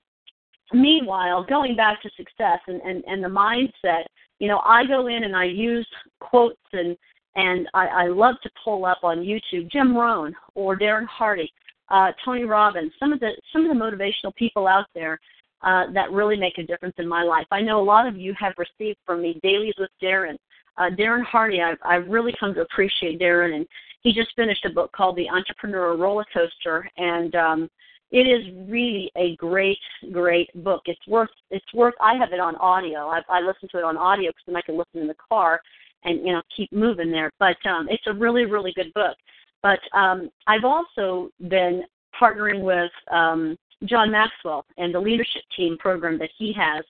meanwhile, 0.73 1.45
going 1.45 1.77
back 1.77 2.03
to 2.03 2.11
success 2.17 2.61
and, 2.67 2.81
and, 2.83 3.05
and 3.07 3.23
the 3.23 3.29
mindset, 3.29 4.05
you 4.39 4.49
know, 4.49 4.61
I 4.65 4.87
go 4.87 5.07
in 5.07 5.25
and 5.25 5.37
I 5.37 5.45
use 5.45 5.87
quotes 6.21 6.59
and 6.73 6.97
and 7.37 7.69
I, 7.75 7.87
I 7.87 8.07
love 8.07 8.37
to 8.45 8.51
pull 8.63 8.85
up 8.85 8.99
on 9.03 9.19
YouTube 9.19 9.69
Jim 9.71 9.97
Rohn 9.97 10.35
or 10.55 10.79
Darren 10.79 11.07
Hardy, 11.07 11.53
uh, 11.89 12.13
Tony 12.25 12.45
Robbins, 12.45 12.93
some 13.01 13.13
of 13.13 13.21
the 13.21 13.31
some 13.53 13.69
of 13.69 13.77
the 13.77 13.85
motivational 13.85 14.35
people 14.37 14.67
out 14.67 14.87
there 14.95 15.19
uh, 15.63 15.91
that 15.93 16.13
really 16.13 16.37
make 16.37 16.59
a 16.59 16.63
difference 16.63 16.95
in 16.99 17.09
my 17.09 17.23
life. 17.23 17.47
I 17.51 17.61
know 17.61 17.81
a 17.81 17.83
lot 17.83 18.07
of 18.07 18.17
you 18.17 18.35
have 18.39 18.53
received 18.59 18.99
from 19.05 19.23
me 19.23 19.41
dailies 19.43 19.75
with 19.79 19.91
Darren. 20.03 20.37
Uh, 20.77 20.91
Darren 20.91 21.25
Hardy, 21.25 21.63
I've, 21.63 21.79
I've 21.85 22.09
really 22.09 22.35
come 22.39 22.55
to 22.55 22.63
appreciate 22.63 23.21
Darren, 23.21 23.55
and 23.55 23.67
he 24.03 24.13
just 24.13 24.35
finished 24.37 24.65
a 24.65 24.71
book 24.71 24.93
called 24.93 25.17
The 25.17 25.31
Entrepreneur 25.31 25.97
Roller 25.97 26.27
Coaster, 26.33 26.89
and 26.97 27.35
um, 27.35 27.71
it 28.15 28.29
is 28.29 28.45
really 28.69 29.11
a 29.17 29.35
great, 29.35 29.77
great 30.13 30.49
book. 30.63 30.83
It's 30.87 31.05
worth, 31.09 31.31
it's 31.51 31.75
worth. 31.75 31.95
I 32.01 32.15
have 32.15 32.33
it 32.33 32.39
on 32.39 32.55
audio. 32.57 33.09
I, 33.09 33.23
I 33.29 33.41
listen 33.41 33.69
to 33.73 33.79
it 33.79 33.85
on 33.85 33.97
audio 33.97 34.31
because 34.31 34.45
then 34.47 34.55
I 34.55 34.61
can 34.61 34.79
listen 34.79 35.01
in 35.01 35.09
the 35.09 35.17
car, 35.29 35.61
and 36.05 36.25
you 36.25 36.33
know 36.33 36.41
keep 36.57 36.73
moving 36.73 37.11
there. 37.11 37.33
But 37.41 37.57
um, 37.67 37.89
it's 37.91 38.07
a 38.07 38.13
really, 38.13 38.45
really 38.45 38.73
good 38.77 38.95
book. 38.95 39.17
But 39.65 39.81
um, 39.99 40.31
I've 40.47 40.65
also 40.65 41.29
been 41.49 41.83
partnering 42.21 42.63
with 42.63 42.93
um, 43.11 43.57
John 43.85 44.13
Maxwell 44.13 44.65
and 44.79 44.95
the 44.95 45.01
leadership 45.01 45.43
team 45.57 45.77
program 45.77 46.17
that 46.19 46.31
he 46.39 46.53
has. 46.53 46.85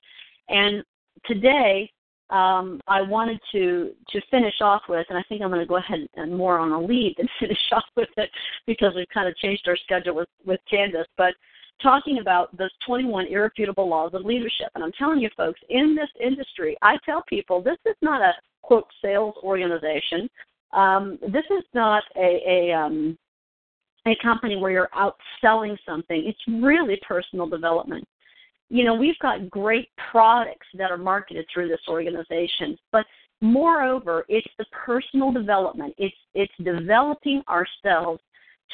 And 0.51 0.85
today, 1.25 1.91
um, 2.31 2.81
I 2.89 3.03
wanted 3.03 3.39
to 3.53 3.93
to 4.11 4.21
finish 4.31 4.55
off 4.61 4.83
with, 4.89 5.07
and 5.09 5.19
I 5.19 5.23
think 5.29 5.43
I'm 5.43 5.51
going 5.51 5.61
to 5.61 5.67
go 5.67 5.77
ahead 5.77 6.07
and 6.17 6.37
more 6.37 6.59
on 6.59 6.73
a 6.73 6.81
lead 6.81 7.15
than 7.19 7.29
finish 7.41 7.59
off 7.73 7.85
with 7.97 8.09
it 8.17 8.31
because 8.67 8.93
we've 8.95 9.09
kind 9.13 9.29
of 9.29 9.37
changed 9.37 9.69
our 9.69 9.77
schedule 9.77 10.15
with 10.15 10.29
with 10.47 10.61
Candace. 10.69 11.07
But 11.17 11.35
talking 11.83 12.19
about 12.21 12.57
those 12.57 12.71
21 12.87 13.27
irrefutable 13.27 13.89
laws 13.89 14.15
of 14.15 14.25
leadership, 14.25 14.69
and 14.75 14.83
I'm 14.83 14.93
telling 14.93 15.19
you, 15.19 15.29
folks, 15.37 15.61
in 15.69 15.95
this 15.95 16.09
industry, 16.21 16.77
I 16.83 16.97
tell 17.05 17.23
people 17.29 17.63
this 17.63 17.79
is 17.85 17.97
not 18.01 18.23
a 18.23 18.33
quote 18.63 18.87
sales 19.03 19.35
organization. 19.43 20.29
Um, 20.73 21.19
this 21.21 21.45
is 21.51 21.65
not 21.75 22.03
a, 22.17 22.41
a 22.47 22.73
um, 22.73 23.19
a 24.07 24.17
company 24.23 24.57
where 24.57 24.71
you're 24.71 24.91
out 24.95 25.17
selling 25.41 25.77
something. 25.87 26.25
It's 26.27 26.63
really 26.63 27.01
personal 27.07 27.47
development. 27.47 28.07
You 28.71 28.85
know, 28.85 28.95
we've 28.95 29.19
got 29.21 29.51
great 29.51 29.89
products 30.11 30.67
that 30.75 30.91
are 30.91 30.99
marketed 30.99 31.47
through 31.53 31.69
this 31.69 31.81
organization, 31.89 32.77
but 32.93 33.05
moreover, 33.41 34.25
it's 34.29 34.49
the 34.59 34.65
personal 34.73 35.33
development. 35.33 35.95
It's 35.99 36.17
it's 36.35 36.53
developing 36.63 37.43
ourselves 37.49 38.21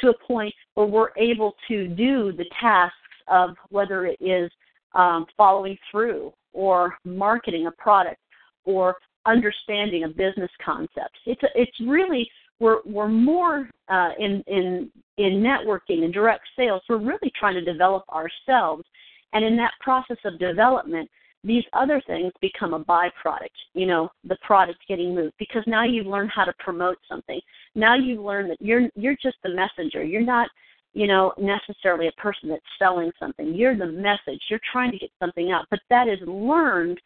to 0.00 0.10
a 0.10 0.26
point 0.26 0.54
where 0.74 0.86
we're 0.86 1.10
able 1.16 1.54
to 1.68 1.88
do 1.88 2.32
the 2.32 2.46
tasks 2.60 2.96
of 3.28 3.50
whether 3.70 4.06
it 4.06 4.16
is 4.20 4.50
um, 4.94 5.26
following 5.36 5.76
through 5.90 6.32
or 6.52 6.96
marketing 7.04 7.66
a 7.66 7.70
product 7.72 8.20
or 8.64 8.96
understanding 9.26 10.04
a 10.04 10.08
business 10.08 10.50
concept. 10.64 11.16
It's 11.26 11.42
a, 11.42 11.48
it's 11.54 11.78
really 11.80 12.28
we're 12.58 12.78
we're 12.84 13.08
more 13.08 13.68
uh, 13.88 14.10
in 14.18 14.42
in 14.46 14.90
in 15.18 15.42
networking 15.42 16.04
and 16.04 16.12
direct 16.12 16.44
sales. 16.56 16.82
We're 16.88 16.98
really 16.98 17.32
trying 17.38 17.54
to 17.54 17.64
develop 17.64 18.04
ourselves, 18.08 18.84
and 19.32 19.44
in 19.44 19.56
that 19.56 19.72
process 19.80 20.18
of 20.24 20.38
development, 20.38 21.08
these 21.42 21.64
other 21.72 22.02
things 22.06 22.32
become 22.40 22.74
a 22.74 22.84
byproduct. 22.84 23.48
You 23.74 23.86
know, 23.86 24.10
the 24.24 24.36
product 24.42 24.80
getting 24.88 25.14
moved 25.14 25.34
because 25.38 25.62
now 25.66 25.84
you've 25.84 26.06
learned 26.06 26.30
how 26.34 26.44
to 26.44 26.52
promote 26.58 26.98
something. 27.08 27.40
Now 27.74 27.94
you've 27.94 28.22
learned 28.22 28.50
that 28.50 28.60
you're 28.60 28.88
you're 28.94 29.16
just 29.22 29.36
the 29.42 29.50
messenger. 29.50 30.04
You're 30.04 30.20
not 30.20 30.48
you 30.92 31.06
know 31.06 31.32
necessarily 31.38 32.08
a 32.08 32.20
person 32.20 32.48
that's 32.48 32.62
selling 32.78 33.10
something. 33.18 33.54
You're 33.54 33.76
the 33.76 33.86
message. 33.86 34.42
You're 34.48 34.60
trying 34.70 34.92
to 34.92 34.98
get 34.98 35.10
something 35.18 35.50
out, 35.50 35.66
but 35.70 35.80
that 35.88 36.08
is 36.08 36.18
learned 36.26 37.00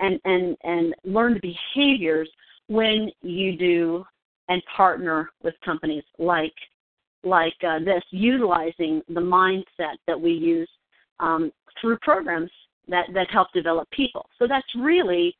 and 0.00 0.18
and 0.24 0.56
and 0.64 0.94
learned 1.04 1.40
behaviors 1.42 2.30
when 2.68 3.10
you 3.22 3.56
do 3.56 4.04
and 4.48 4.62
partner 4.74 5.30
with 5.42 5.54
companies 5.64 6.04
like 6.18 6.54
like 7.22 7.54
uh, 7.66 7.78
this, 7.78 8.02
utilizing 8.10 9.02
the 9.08 9.20
mindset 9.20 9.96
that 10.06 10.20
we 10.20 10.32
use 10.32 10.68
um, 11.20 11.52
through 11.80 11.98
programs 11.98 12.50
that 12.88 13.06
that 13.14 13.30
help 13.30 13.48
develop 13.52 13.88
people. 13.90 14.28
So 14.38 14.46
that's 14.46 14.66
really 14.76 15.36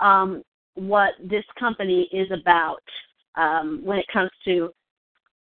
um, 0.00 0.42
what 0.74 1.12
this 1.22 1.44
company 1.58 2.08
is 2.12 2.28
about 2.30 2.82
um, 3.36 3.80
when 3.84 3.98
it 3.98 4.06
comes 4.12 4.30
to 4.44 4.70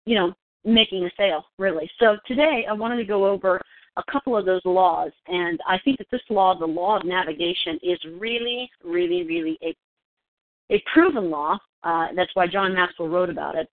you 0.05 0.15
know 0.15 0.33
making 0.63 1.05
a 1.05 1.09
sale, 1.17 1.45
really. 1.57 1.89
So 1.99 2.17
today 2.27 2.65
I 2.69 2.73
wanted 2.73 2.97
to 2.97 3.05
go 3.05 3.25
over 3.25 3.61
a 3.97 4.11
couple 4.11 4.35
of 4.35 4.45
those 4.45 4.61
laws, 4.65 5.11
and 5.27 5.59
I 5.67 5.77
think 5.85 5.99
that 5.99 6.07
this 6.11 6.21
law, 6.29 6.57
the 6.57 6.65
law 6.65 6.97
of 6.97 7.05
navigation, 7.05 7.79
is 7.81 7.99
really, 8.19 8.69
really, 8.83 9.23
really 9.23 9.57
a 9.63 9.75
a 10.71 10.83
proven 10.91 11.29
law 11.29 11.59
uh, 11.85 12.07
that's 12.15 12.31
why 12.33 12.47
John 12.47 12.73
Maxwell 12.73 13.07
wrote 13.07 13.29
about 13.29 13.55
it. 13.55 13.69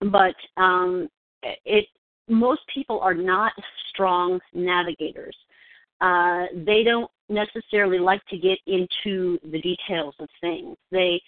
But 0.00 0.34
um, 0.60 1.08
it 1.42 1.86
most 2.28 2.60
people 2.72 3.00
are 3.00 3.14
not 3.14 3.52
strong 3.90 4.40
navigators. 4.54 5.36
Uh, 6.00 6.44
they 6.64 6.82
don't 6.84 7.10
necessarily 7.28 7.98
like 7.98 8.24
to 8.26 8.38
get 8.38 8.58
into 8.66 9.38
the 9.50 9.60
details 9.60 10.14
of 10.20 10.28
things. 10.40 10.76
They 10.90 11.20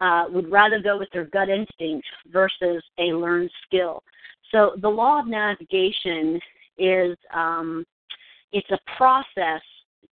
uh, 0.00 0.24
would 0.30 0.50
rather 0.50 0.80
go 0.80 0.98
with 0.98 1.08
their 1.12 1.26
gut 1.26 1.48
instinct 1.48 2.06
versus 2.32 2.82
a 2.98 3.12
learned 3.12 3.50
skill. 3.66 4.02
So 4.50 4.72
the 4.80 4.88
law 4.88 5.20
of 5.20 5.26
navigation 5.26 6.40
is 6.78 7.16
um, 7.32 7.84
it's 8.52 8.70
a 8.70 8.78
process 8.96 9.62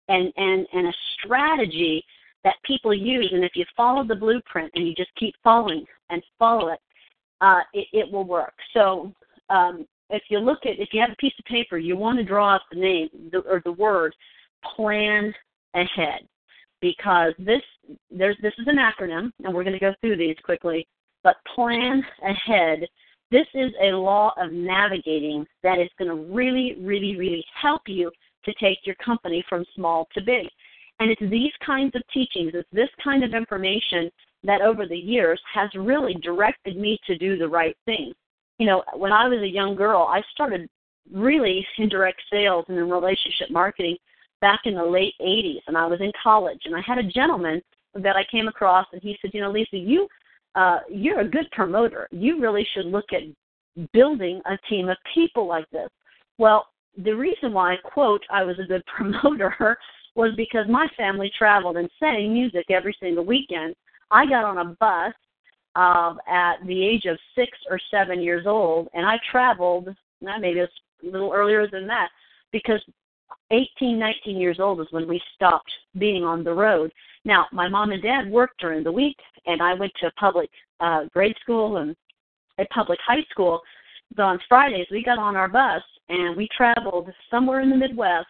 and, 0.09 0.33
and, 0.37 0.67
and 0.73 0.89
a 0.89 0.93
strategy 1.19 2.05
that 2.45 2.55
people 2.65 2.95
use. 2.95 3.31
And 3.33 3.45
if 3.45 3.53
you 3.55 3.65
follow 3.77 4.05
the 4.05 4.15
blueprint 4.15 4.71
and 4.75 4.87
you 4.87 4.95
just 4.95 5.15
keep 5.17 5.35
following 5.45 5.85
and 6.09 6.23
follow 6.39 6.69
it, 6.69 6.81
uh, 7.41 7.61
it, 7.73 7.87
it 7.93 8.13
will 8.13 8.25
work. 8.25 8.55
So 8.75 9.13
um, 9.51 9.87
if 10.11 10.23
you 10.29 10.39
look 10.39 10.59
at, 10.65 10.79
if 10.79 10.91
you 10.93 11.01
have 11.01 11.11
a 11.11 11.17
piece 11.17 11.35
of 11.39 11.45
paper, 11.45 11.79
you 11.79 11.97
want 11.97 12.19
to 12.19 12.25
draw 12.25 12.55
out 12.55 12.63
the 12.73 12.79
name 12.79 13.09
the, 13.33 13.39
or 13.41 13.63
the 13.65 13.73
word 13.73 14.15
plan 14.77 15.33
ahead 15.75 16.21
because 16.81 17.33
this 17.39 17.63
there's 18.11 18.37
this 18.43 18.55
is 18.59 18.67
an 18.67 18.77
acronym 18.77 19.31
and 19.45 19.55
we're 19.55 19.65
going 19.65 19.75
to 19.75 19.81
go 19.81 19.95
through 20.01 20.17
these 20.17 20.37
quickly. 20.45 20.87
But 21.23 21.37
plan 21.55 22.03
ahead. 22.25 22.87
This 23.31 23.47
is 23.55 23.71
a 23.81 23.93
law 23.93 24.33
of 24.39 24.53
navigating 24.53 25.47
that 25.63 25.79
is 25.79 25.89
going 25.99 26.09
to 26.09 26.35
really, 26.35 26.77
really, 26.81 27.17
really 27.17 27.45
help 27.61 27.83
you 27.87 28.11
to 28.45 28.55
take 28.55 28.79
your 28.85 28.97
company 28.97 29.45
from 29.49 29.65
small 29.77 30.09
to 30.15 30.21
big. 30.21 30.47
And 30.99 31.11
it's 31.11 31.31
these 31.31 31.53
kinds 31.65 31.95
of 31.95 32.03
teachings, 32.13 32.53
it's 32.55 32.69
this 32.73 32.89
kind 33.03 33.23
of 33.23 33.35
information 33.35 34.11
that 34.45 34.63
over 34.63 34.87
the 34.87 34.97
years 34.97 35.41
has 35.53 35.71
really 35.75 36.15
directed 36.15 36.77
me 36.77 36.99
to 37.07 37.17
do 37.17 37.39
the 37.39 37.49
right 37.49 37.77
thing. 37.85 38.13
You 38.61 38.67
know, 38.67 38.85
when 38.95 39.11
I 39.11 39.27
was 39.27 39.41
a 39.41 39.49
young 39.49 39.75
girl, 39.75 40.03
I 40.03 40.21
started 40.33 40.69
really 41.11 41.67
in 41.79 41.89
direct 41.89 42.21
sales 42.31 42.67
and 42.69 42.77
in 42.77 42.91
relationship 42.91 43.51
marketing 43.51 43.97
back 44.43 44.61
in 44.65 44.75
the 44.75 44.85
late 44.85 45.15
80s, 45.21 45.63
and 45.67 45.77
I 45.77 45.87
was 45.87 46.01
in 46.01 46.13
college, 46.23 46.61
and 46.67 46.77
I 46.77 46.83
had 46.87 46.99
a 46.99 47.03
gentleman 47.03 47.63
that 47.95 48.17
I 48.17 48.25
came 48.31 48.49
across, 48.49 48.87
and 48.93 49.03
he 49.03 49.17
said, 49.21 49.33
"You 49.33 49.41
know, 49.41 49.51
Lisa, 49.51 49.77
you 49.77 50.07
uh, 50.55 50.81
you're 50.91 51.21
a 51.21 51.29
good 51.29 51.51
promoter. 51.53 52.07
You 52.11 52.39
really 52.41 52.67
should 52.75 52.87
look 52.87 53.07
at 53.13 53.23
building 53.93 54.43
a 54.45 54.59
team 54.69 54.91
of 54.91 54.99
people 55.15 55.47
like 55.47 55.69
this." 55.71 55.89
Well, 56.37 56.67
the 57.03 57.13
reason 57.13 57.53
why 57.53 57.77
quote 57.83 58.23
I 58.31 58.43
was 58.45 58.59
a 58.59 58.69
good 58.69 58.85
promoter 58.97 59.79
was 60.15 60.33
because 60.37 60.67
my 60.69 60.87
family 60.99 61.33
traveled 61.37 61.79
and 61.79 61.89
sang 61.99 62.35
music 62.35 62.67
every 62.69 62.95
single 63.01 63.25
weekend. 63.25 63.75
I 64.11 64.27
got 64.27 64.45
on 64.45 64.59
a 64.59 64.77
bus 64.79 65.15
uh, 65.77 66.15
at 66.29 66.57
the 66.67 66.85
age 66.85 67.05
of 67.07 67.19
six 67.35 67.51
or 67.71 67.79
seven 67.91 68.21
years 68.21 68.47
old, 68.47 68.89
and 68.95 69.07
I 69.07 69.17
traveled, 69.31 69.89
maybe 70.21 70.61
a 70.61 70.69
little 71.03 71.33
earlier 71.33 71.69
than 71.69 71.87
that, 71.87 72.09
because 72.53 72.81
18, 73.51 73.99
19 73.99 74.37
years 74.37 74.59
old 74.61 74.81
is 74.81 74.87
when 74.91 75.09
we 75.09 75.21
stopped 75.35 75.71
being 75.99 76.25
on 76.25 76.45
the 76.45 76.53
road. 76.53 76.93
Now, 77.25 77.47
my 77.53 77.69
mom 77.69 77.91
and 77.91 78.03
dad 78.03 78.31
worked 78.31 78.61
during 78.61 78.85
the 78.85 78.93
week, 78.93 79.17
and 79.47 79.63
I 79.63 79.75
went 79.75 79.93
to 80.01 80.07
a 80.07 80.13
public 80.13 80.51
uh, 80.81 81.05
grade 81.13 81.37
school 81.43 81.79
and 81.79 81.95
a 82.59 82.65
public 82.67 82.99
high 83.07 83.25
school. 83.31 83.61
But 84.17 84.23
on 84.23 84.41
Fridays, 84.49 84.87
we 84.91 85.05
got 85.05 85.19
on 85.19 85.37
our 85.37 85.49
bus 85.49 85.83
and 86.09 86.37
we 86.37 86.49
traveled 86.57 87.11
somewhere 87.31 87.61
in 87.61 87.71
the 87.71 87.77
Midwest 87.77 88.27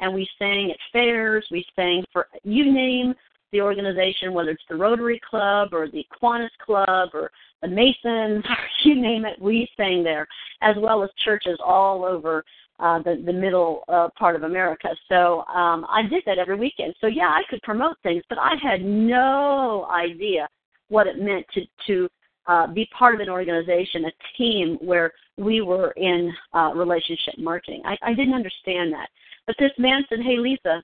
and 0.00 0.12
we 0.12 0.28
sang 0.38 0.70
at 0.70 0.78
fairs. 0.92 1.46
We 1.50 1.64
sang 1.76 2.04
for 2.12 2.26
you 2.42 2.72
name 2.72 3.14
the 3.52 3.60
organization, 3.60 4.32
whether 4.32 4.50
it's 4.50 4.62
the 4.68 4.76
Rotary 4.76 5.20
Club 5.28 5.70
or 5.72 5.88
the 5.88 6.04
Kiwanis 6.12 6.50
Club 6.64 7.10
or 7.14 7.30
the 7.62 7.68
Masons, 7.68 8.44
you 8.84 9.00
name 9.00 9.24
it, 9.24 9.40
we 9.40 9.68
sang 9.76 10.02
there, 10.02 10.26
as 10.62 10.76
well 10.78 11.02
as 11.02 11.10
churches 11.24 11.58
all 11.64 12.04
over 12.04 12.44
uh, 12.78 12.98
the 13.02 13.22
the 13.26 13.32
middle 13.32 13.84
uh, 13.88 14.08
part 14.18 14.34
of 14.34 14.42
America. 14.42 14.88
So 15.08 15.44
um, 15.46 15.86
I 15.88 16.02
did 16.08 16.22
that 16.26 16.38
every 16.38 16.56
weekend. 16.56 16.94
So 17.00 17.06
yeah, 17.06 17.28
I 17.28 17.42
could 17.50 17.60
promote 17.62 17.96
things, 18.02 18.22
but 18.28 18.38
I 18.38 18.54
had 18.62 18.82
no 18.82 19.86
idea 19.90 20.48
what 20.88 21.06
it 21.06 21.18
meant 21.18 21.46
to 21.54 21.60
to 21.86 22.08
uh, 22.46 22.66
be 22.66 22.88
part 22.98 23.14
of 23.14 23.20
an 23.20 23.28
organization, 23.28 24.06
a 24.06 24.38
team 24.38 24.78
where 24.80 25.12
we 25.36 25.60
were 25.60 25.92
in 25.92 26.32
uh, 26.54 26.72
relationship 26.74 27.34
marketing. 27.38 27.82
I, 27.84 27.96
I 28.02 28.14
didn't 28.14 28.34
understand 28.34 28.92
that. 28.92 29.08
But 29.46 29.56
this 29.58 29.72
man 29.78 30.02
said, 30.08 30.20
"Hey, 30.24 30.38
Lisa, 30.38 30.82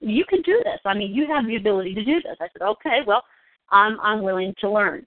you 0.00 0.24
can 0.24 0.42
do 0.42 0.60
this. 0.64 0.80
I 0.84 0.94
mean, 0.94 1.14
you 1.14 1.26
have 1.26 1.46
the 1.46 1.56
ability 1.56 1.94
to 1.94 2.04
do 2.04 2.20
this." 2.22 2.36
I 2.40 2.48
said, 2.52 2.62
"Okay, 2.62 3.00
well, 3.06 3.22
I'm 3.70 3.98
I'm 4.00 4.22
willing 4.22 4.54
to 4.60 4.70
learn." 4.70 5.06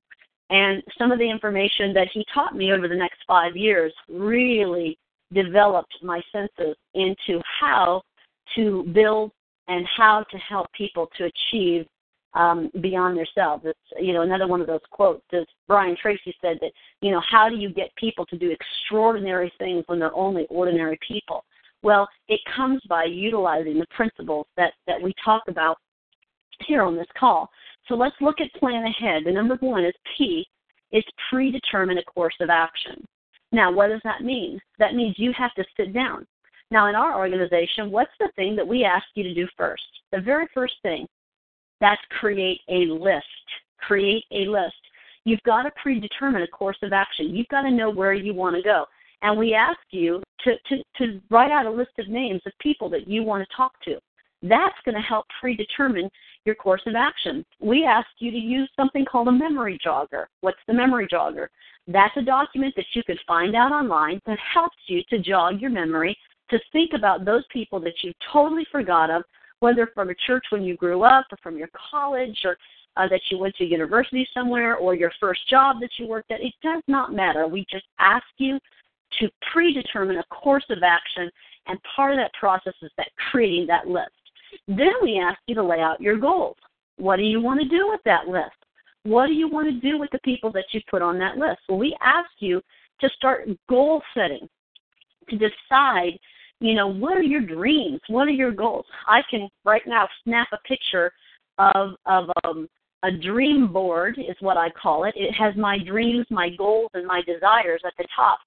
And 0.50 0.81
some 0.98 1.12
of 1.12 1.19
the 1.19 1.29
information 1.29 1.93
that 1.93 2.08
he 2.12 2.25
taught 2.34 2.55
me 2.55 2.72
over 2.72 2.88
the 2.88 2.96
next 2.96 3.19
five 3.27 3.55
years 3.55 3.93
really 4.10 4.98
developed 5.31 5.93
my 6.01 6.22
senses 6.31 6.75
into 6.96 7.39
how 7.60 8.01
to 8.55 8.84
build 8.93 9.31
and 9.67 9.86
how 9.96 10.25
to 10.31 10.38
help 10.38 10.67
people 10.74 11.08
to 11.17 11.25
achieve 11.25 11.86
um, 12.34 12.72
beyond 12.81 13.17
themselves. 13.17 13.63
It's 13.65 13.79
you 14.00 14.13
know 14.13 14.22
another 14.22 14.48
one 14.48 14.62
of 14.62 14.67
those 14.67 14.81
quotes. 14.91 15.24
that 15.31 15.46
Brian 15.67 15.96
Tracy 16.00 16.36
said 16.41 16.58
that 16.62 16.72
you 17.01 17.12
know 17.12 17.22
how 17.29 17.50
do 17.50 17.55
you 17.55 17.69
get 17.69 17.96
people 17.96 18.25
to 18.27 18.38
do 18.38 18.51
extraordinary 18.51 19.51
things 19.58 19.84
when 19.88 20.00
they're 20.00 20.15
only 20.15 20.46
ordinary 20.50 20.98
people? 21.08 21.43
Well, 21.81 22.07
it 22.27 22.39
comes 22.55 22.81
by 22.89 23.05
utilizing 23.05 23.79
the 23.79 23.86
principles 23.95 24.48
that 24.57 24.74
that 24.88 25.01
we 25.01 25.13
talk 25.24 25.43
about 25.48 25.77
here 26.67 26.83
on 26.83 26.95
this 26.95 27.07
call. 27.17 27.50
So 27.88 27.95
let's 27.95 28.15
look 28.21 28.41
at 28.41 28.59
plan 28.59 28.86
ahead. 28.86 29.24
The 29.25 29.31
number 29.31 29.55
one 29.62 29.86
is 29.86 29.93
P 30.17 30.45
is 30.91 31.03
predetermine 31.29 31.98
a 31.98 32.03
course 32.03 32.36
of 32.41 32.50
action. 32.50 33.03
Now, 33.51 33.71
what 33.71 33.88
does 33.88 34.01
that 34.03 34.21
mean? 34.21 34.59
That 34.77 34.93
means 34.93 35.15
you 35.17 35.33
have 35.38 35.53
to 35.55 35.63
sit 35.77 35.93
down. 35.93 36.25
Now, 36.71 36.88
in 36.88 36.95
our 36.95 37.17
organization, 37.17 37.89
what's 37.89 38.12
the 38.19 38.29
thing 38.36 38.55
that 38.55 38.67
we 38.67 38.83
ask 38.83 39.05
you 39.15 39.24
to 39.24 39.33
do 39.33 39.48
first? 39.57 39.83
The 40.12 40.21
very 40.21 40.48
first 40.53 40.75
thing, 40.83 41.07
that's 41.81 42.01
create 42.19 42.62
a 42.69 42.86
list. 42.86 43.25
Create 43.79 44.24
a 44.31 44.45
list. 44.50 44.75
You've 45.25 45.41
got 45.43 45.63
to 45.63 45.71
predetermine 45.81 46.43
a 46.43 46.48
course 46.48 46.77
of 46.83 46.93
action. 46.93 47.36
You've 47.36 47.48
got 47.48 47.62
to 47.62 47.71
know 47.71 47.89
where 47.89 48.13
you 48.13 48.33
want 48.33 48.55
to 48.55 48.62
go. 48.62 48.86
And 49.21 49.38
we 49.38 49.53
ask 49.53 49.79
you 49.91 50.21
to, 50.43 50.53
to, 50.69 50.83
to 50.97 51.21
write 51.29 51.51
out 51.51 51.65
a 51.65 51.71
list 51.71 51.91
of 51.99 52.07
names 52.07 52.41
of 52.45 52.53
people 52.61 52.89
that 52.89 53.07
you 53.07 53.23
want 53.23 53.47
to 53.47 53.55
talk 53.55 53.73
to. 53.83 53.99
That's 54.41 54.75
going 54.85 54.95
to 54.95 55.01
help 55.01 55.25
predetermine 55.41 56.09
your 56.45 56.55
course 56.55 56.81
of 56.85 56.95
action. 56.95 57.45
We 57.59 57.85
ask 57.85 58.07
you 58.19 58.31
to 58.31 58.38
use 58.38 58.69
something 58.75 59.05
called 59.05 59.27
a 59.27 59.31
memory 59.31 59.77
jogger. 59.85 60.25
What's 60.41 60.59
the 60.67 60.73
memory 60.73 61.07
jogger? 61.11 61.47
That's 61.88 62.15
a 62.15 62.21
document 62.21 62.73
that 62.77 62.85
you 62.93 63.03
could 63.03 63.19
find 63.27 63.55
out 63.55 63.71
online 63.71 64.21
that 64.25 64.38
helps 64.53 64.77
you 64.88 65.01
to 65.09 65.19
jog 65.19 65.59
your 65.59 65.71
memory 65.71 66.17
to 66.49 66.59
think 66.71 66.91
about 66.95 67.25
those 67.25 67.43
people 67.51 67.79
that 67.81 68.01
you 68.03 68.13
totally 68.31 68.65
forgot 68.71 69.09
of, 69.09 69.23
whether 69.59 69.88
from 69.93 70.09
a 70.09 70.15
church 70.25 70.45
when 70.51 70.63
you 70.63 70.77
grew 70.77 71.03
up 71.03 71.25
or 71.31 71.38
from 71.43 71.57
your 71.57 71.69
college 71.91 72.39
or 72.45 72.57
uh, 72.97 73.07
that 73.07 73.21
you 73.29 73.38
went 73.38 73.55
to 73.55 73.65
university 73.65 74.27
somewhere 74.33 74.75
or 74.75 74.95
your 74.95 75.11
first 75.19 75.47
job 75.49 75.77
that 75.81 75.91
you 75.97 76.07
worked 76.07 76.31
at. 76.31 76.41
It 76.41 76.53
does 76.63 76.81
not 76.88 77.13
matter. 77.13 77.47
We 77.47 77.65
just 77.69 77.85
ask 77.99 78.25
you 78.38 78.59
to 79.20 79.30
predetermine 79.51 80.18
a 80.18 80.24
course 80.25 80.66
of 80.70 80.84
action, 80.84 81.30
and 81.68 81.80
part 81.96 82.12
of 82.13 82.18
that 82.18 82.34
process 82.39 82.74
is 82.82 82.92
that 82.98 83.10
creating 83.32 83.68
that 83.68 83.88
list. 83.88 84.12
Then 84.68 84.94
we 85.01 85.20
ask 85.20 85.39
you 85.48 85.56
to 85.56 85.63
lay 85.63 85.80
out 85.80 86.01
your 86.01 86.18
goals. 86.18 86.58
What 86.98 87.18
do 87.18 87.24
you 87.24 87.42
want 87.42 87.62
to 87.62 87.68
do 87.68 87.88
with 87.89 88.01
that 88.06 88.28
list? 88.28 88.56
What 89.04 89.28
do 89.28 89.34
you 89.34 89.48
want 89.48 89.68
to 89.68 89.89
do 89.89 89.98
with 89.98 90.10
the 90.12 90.20
people 90.20 90.51
that 90.54 90.66
you 90.72 90.82
put 90.89 91.01
on 91.01 91.18
that 91.20 91.38
list? 91.38 91.60
Well, 91.68 91.80
we 91.80 91.96
ask 92.01 92.30
you 92.39 92.62
to 93.01 93.10
start 93.16 93.48
goal 93.70 94.01
setting, 94.13 94.50
to 95.30 95.38
decide, 95.38 96.19
you 96.60 96.74
know, 96.76 96.88
what 96.88 97.17
are 97.17 97.24
your 97.24 97.41
dreams? 97.41 98.02
What 98.08 98.28
are 98.28 98.32
your 98.32 98.52
goals? 98.52 98.86
I 99.08 99.22
can 99.30 99.48
right 99.63 99.84
now 99.88 100.08
snap 100.24 100.50
a 100.52 100.58
picture 100.67 101.12
of 101.58 101.91
of 102.06 102.30
um, 102.43 102.67
a 103.04 103.12
dream 103.12 103.72
board 103.72 104.17
is 104.17 104.36
what 104.41 104.58
I 104.58 104.69
call 104.69 105.06
it. 105.06 105.13
It 105.15 105.34
has 105.34 105.56
my 105.56 105.78
dreams, 105.78 106.26
my 106.30 106.50
goals, 106.50 106.91
and 106.93 107.08
my 107.08 107.22
desires 107.22 107.82
at 107.86 107.93
the 107.98 108.06
top. 108.13 108.39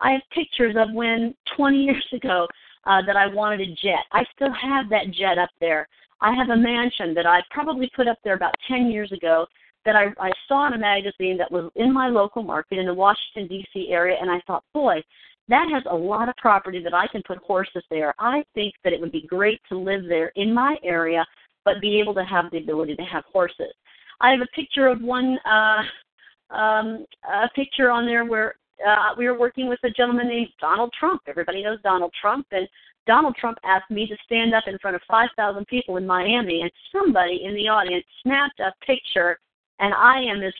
I 0.00 0.12
have 0.12 0.22
pictures 0.34 0.76
of 0.78 0.92
when 0.92 1.34
20 1.56 1.76
years 1.76 2.06
ago 2.12 2.46
uh, 2.86 3.02
that 3.06 3.16
I 3.16 3.26
wanted 3.26 3.60
a 3.60 3.74
jet. 3.74 4.04
I 4.12 4.24
still 4.34 4.52
have 4.52 4.88
that 4.90 5.10
jet 5.10 5.38
up 5.38 5.50
there. 5.60 5.88
I 6.20 6.34
have 6.34 6.50
a 6.50 6.56
mansion 6.56 7.14
that 7.14 7.26
I 7.26 7.40
probably 7.50 7.90
put 7.94 8.08
up 8.08 8.18
there 8.24 8.34
about 8.34 8.54
10 8.68 8.90
years 8.90 9.12
ago 9.12 9.46
that 9.84 9.96
I, 9.96 10.08
I 10.18 10.30
saw 10.46 10.66
in 10.66 10.74
a 10.74 10.78
magazine 10.78 11.38
that 11.38 11.50
was 11.50 11.70
in 11.76 11.92
my 11.92 12.08
local 12.08 12.42
market 12.42 12.78
in 12.78 12.86
the 12.86 12.94
Washington, 12.94 13.48
D.C. 13.48 13.88
area, 13.90 14.16
and 14.20 14.30
I 14.30 14.40
thought, 14.46 14.64
boy, 14.74 15.02
that 15.48 15.68
has 15.72 15.82
a 15.90 15.96
lot 15.96 16.28
of 16.28 16.36
property 16.36 16.82
that 16.82 16.94
I 16.94 17.06
can 17.06 17.22
put 17.26 17.38
horses 17.38 17.82
there. 17.90 18.14
I 18.18 18.44
think 18.54 18.74
that 18.84 18.92
it 18.92 19.00
would 19.00 19.12
be 19.12 19.26
great 19.26 19.60
to 19.70 19.78
live 19.78 20.02
there 20.06 20.32
in 20.36 20.52
my 20.52 20.76
area, 20.84 21.26
but 21.64 21.80
be 21.80 21.98
able 21.98 22.14
to 22.14 22.24
have 22.24 22.50
the 22.50 22.58
ability 22.58 22.94
to 22.96 23.02
have 23.02 23.24
horses. 23.32 23.72
I 24.20 24.30
have 24.30 24.40
a 24.40 24.54
picture 24.54 24.86
of 24.86 25.00
one, 25.00 25.38
uh, 25.50 26.54
um, 26.54 27.06
a 27.24 27.48
picture 27.54 27.90
on 27.90 28.06
there 28.06 28.24
where 28.24 28.54
uh, 28.86 29.14
we 29.16 29.26
were 29.26 29.38
working 29.38 29.68
with 29.68 29.78
a 29.84 29.90
gentleman 29.90 30.28
named 30.28 30.48
Donald 30.60 30.92
Trump. 30.98 31.22
Everybody 31.26 31.62
knows 31.62 31.78
Donald 31.82 32.12
Trump, 32.20 32.46
and 32.52 32.68
Donald 33.06 33.34
Trump 33.36 33.58
asked 33.64 33.90
me 33.90 34.06
to 34.06 34.16
stand 34.24 34.54
up 34.54 34.64
in 34.66 34.78
front 34.78 34.96
of 34.96 35.02
5,000 35.08 35.66
people 35.66 35.96
in 35.96 36.06
Miami, 36.06 36.62
and 36.62 36.70
somebody 36.92 37.42
in 37.44 37.54
the 37.54 37.68
audience 37.68 38.04
snapped 38.22 38.60
a 38.60 38.72
picture. 38.84 39.38
And 39.78 39.94
I 39.94 40.20
am 40.20 40.40
this, 40.40 40.52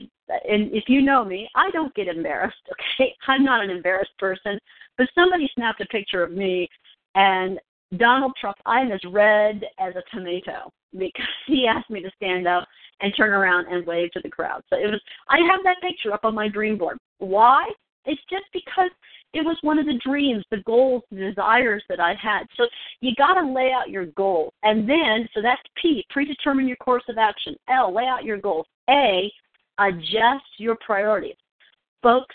and 0.48 0.72
if 0.72 0.84
you 0.88 1.02
know 1.02 1.24
me, 1.24 1.48
I 1.54 1.70
don't 1.70 1.94
get 1.94 2.08
embarrassed. 2.08 2.56
Okay, 3.00 3.14
I'm 3.28 3.44
not 3.44 3.62
an 3.62 3.70
embarrassed 3.70 4.16
person, 4.18 4.58
but 4.98 5.06
somebody 5.14 5.50
snapped 5.54 5.80
a 5.80 5.86
picture 5.86 6.22
of 6.22 6.32
me, 6.32 6.68
and 7.14 7.58
Donald 7.96 8.32
Trump, 8.40 8.56
I 8.66 8.80
am 8.80 8.92
as 8.92 9.00
red 9.10 9.64
as 9.78 9.94
a 9.96 10.16
tomato 10.16 10.72
because 10.92 11.24
he 11.46 11.66
asked 11.66 11.90
me 11.90 12.00
to 12.02 12.10
stand 12.16 12.46
up 12.46 12.66
and 13.00 13.12
turn 13.16 13.30
around 13.30 13.66
and 13.72 13.86
wave 13.86 14.12
to 14.12 14.20
the 14.22 14.28
crowd. 14.28 14.62
So 14.70 14.76
it 14.76 14.86
was, 14.86 15.00
I 15.28 15.38
have 15.50 15.60
that 15.64 15.80
picture 15.82 16.12
up 16.12 16.24
on 16.24 16.34
my 16.34 16.48
dream 16.48 16.76
board. 16.78 16.98
Why? 17.18 17.68
It's 18.10 18.20
just 18.28 18.46
because 18.52 18.90
it 19.32 19.44
was 19.44 19.56
one 19.62 19.78
of 19.78 19.86
the 19.86 20.00
dreams, 20.04 20.44
the 20.50 20.62
goals, 20.66 21.02
the 21.12 21.30
desires 21.30 21.84
that 21.88 22.00
I 22.00 22.14
had. 22.20 22.42
So 22.56 22.66
you 23.00 23.14
got 23.14 23.34
to 23.34 23.46
lay 23.46 23.70
out 23.72 23.88
your 23.88 24.06
goals. 24.06 24.52
And 24.64 24.88
then, 24.88 25.28
so 25.32 25.40
that's 25.40 25.62
P, 25.80 26.04
predetermine 26.10 26.66
your 26.66 26.76
course 26.78 27.04
of 27.08 27.18
action. 27.18 27.54
L, 27.68 27.94
lay 27.94 28.06
out 28.06 28.24
your 28.24 28.38
goals. 28.38 28.66
A, 28.88 29.32
adjust 29.78 30.44
your 30.58 30.76
priorities. 30.84 31.36
Folks, 32.02 32.34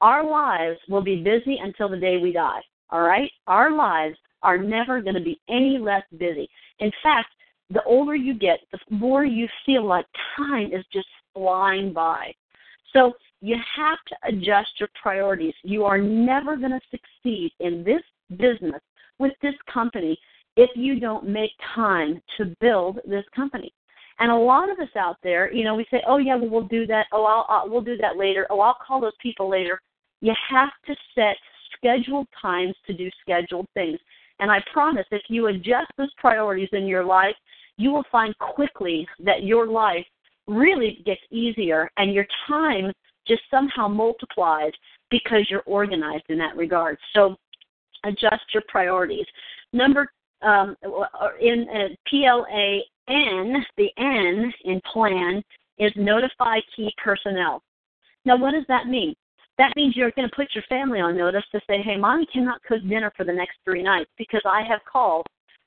our 0.00 0.24
lives 0.24 0.78
will 0.88 1.02
be 1.02 1.16
busy 1.20 1.58
until 1.60 1.88
the 1.88 1.96
day 1.96 2.18
we 2.18 2.30
die. 2.30 2.60
All 2.90 3.02
right? 3.02 3.30
Our 3.48 3.72
lives 3.72 4.16
are 4.44 4.56
never 4.56 5.02
going 5.02 5.16
to 5.16 5.20
be 5.20 5.40
any 5.48 5.78
less 5.78 6.04
busy. 6.16 6.48
In 6.78 6.92
fact, 7.02 7.30
the 7.70 7.82
older 7.82 8.14
you 8.14 8.34
get, 8.34 8.60
the 8.70 8.78
more 8.88 9.24
you 9.24 9.48
feel 9.66 9.84
like 9.84 10.06
time 10.36 10.72
is 10.72 10.84
just 10.92 11.08
flying 11.34 11.92
by. 11.92 12.32
So 12.92 13.12
you 13.40 13.56
have 13.76 13.98
to 14.08 14.16
adjust 14.28 14.70
your 14.78 14.88
priorities. 15.00 15.54
You 15.62 15.84
are 15.84 15.98
never 15.98 16.56
going 16.56 16.72
to 16.72 16.80
succeed 16.90 17.52
in 17.60 17.84
this 17.84 18.02
business 18.36 18.80
with 19.18 19.32
this 19.42 19.54
company 19.72 20.18
if 20.56 20.70
you 20.74 20.98
don't 20.98 21.28
make 21.28 21.52
time 21.74 22.20
to 22.36 22.56
build 22.60 22.98
this 23.06 23.24
company. 23.34 23.72
And 24.18 24.32
a 24.32 24.36
lot 24.36 24.68
of 24.70 24.78
us 24.80 24.94
out 24.96 25.16
there, 25.22 25.52
you 25.52 25.62
know, 25.62 25.76
we 25.76 25.86
say, 25.90 26.02
"Oh 26.06 26.18
yeah, 26.18 26.34
well, 26.34 26.50
we'll 26.50 26.68
do 26.68 26.86
that. 26.86 27.06
Oh, 27.12 27.24
I'll, 27.24 27.46
I'll 27.48 27.70
we'll 27.70 27.82
do 27.82 27.96
that 27.98 28.16
later. 28.16 28.46
Oh, 28.50 28.60
I'll 28.60 28.78
call 28.84 29.00
those 29.00 29.12
people 29.22 29.48
later." 29.48 29.80
You 30.20 30.34
have 30.50 30.70
to 30.86 30.96
set 31.14 31.36
scheduled 31.76 32.26
times 32.42 32.74
to 32.88 32.92
do 32.92 33.08
scheduled 33.20 33.68
things. 33.74 34.00
And 34.40 34.50
I 34.50 34.58
promise, 34.72 35.06
if 35.12 35.22
you 35.28 35.46
adjust 35.46 35.92
those 35.96 36.12
priorities 36.18 36.68
in 36.72 36.86
your 36.86 37.04
life, 37.04 37.36
you 37.76 37.92
will 37.92 38.04
find 38.10 38.36
quickly 38.38 39.06
that 39.20 39.44
your 39.44 39.68
life 39.68 40.06
really 40.48 41.02
gets 41.04 41.20
easier 41.30 41.90
and 41.96 42.12
your 42.12 42.26
time 42.46 42.92
just 43.26 43.42
somehow 43.50 43.86
multiplies 43.86 44.72
because 45.10 45.46
you're 45.50 45.62
organized 45.66 46.24
in 46.28 46.38
that 46.38 46.56
regard. 46.56 46.98
So 47.14 47.36
adjust 48.04 48.42
your 48.52 48.62
priorities. 48.68 49.26
Number 49.72 50.10
um, 50.42 50.76
in 51.40 51.66
uh, 51.68 51.88
PLAN, 52.08 53.64
the 53.76 53.90
N 53.98 54.52
in 54.64 54.80
plan 54.92 55.42
is 55.78 55.92
notify 55.96 56.58
key 56.74 56.92
personnel. 57.02 57.62
Now, 58.24 58.36
what 58.36 58.52
does 58.52 58.64
that 58.68 58.86
mean? 58.86 59.14
That 59.58 59.72
means 59.76 59.96
you're 59.96 60.12
going 60.12 60.28
to 60.28 60.36
put 60.36 60.54
your 60.54 60.64
family 60.68 61.00
on 61.00 61.16
notice 61.16 61.44
to 61.52 61.60
say, 61.66 61.82
hey, 61.82 61.96
mommy 61.96 62.26
cannot 62.32 62.62
cook 62.62 62.80
dinner 62.88 63.12
for 63.16 63.24
the 63.24 63.32
next 63.32 63.56
three 63.64 63.82
nights 63.82 64.10
because 64.16 64.42
I 64.44 64.62
have 64.62 64.80
calls 64.90 65.24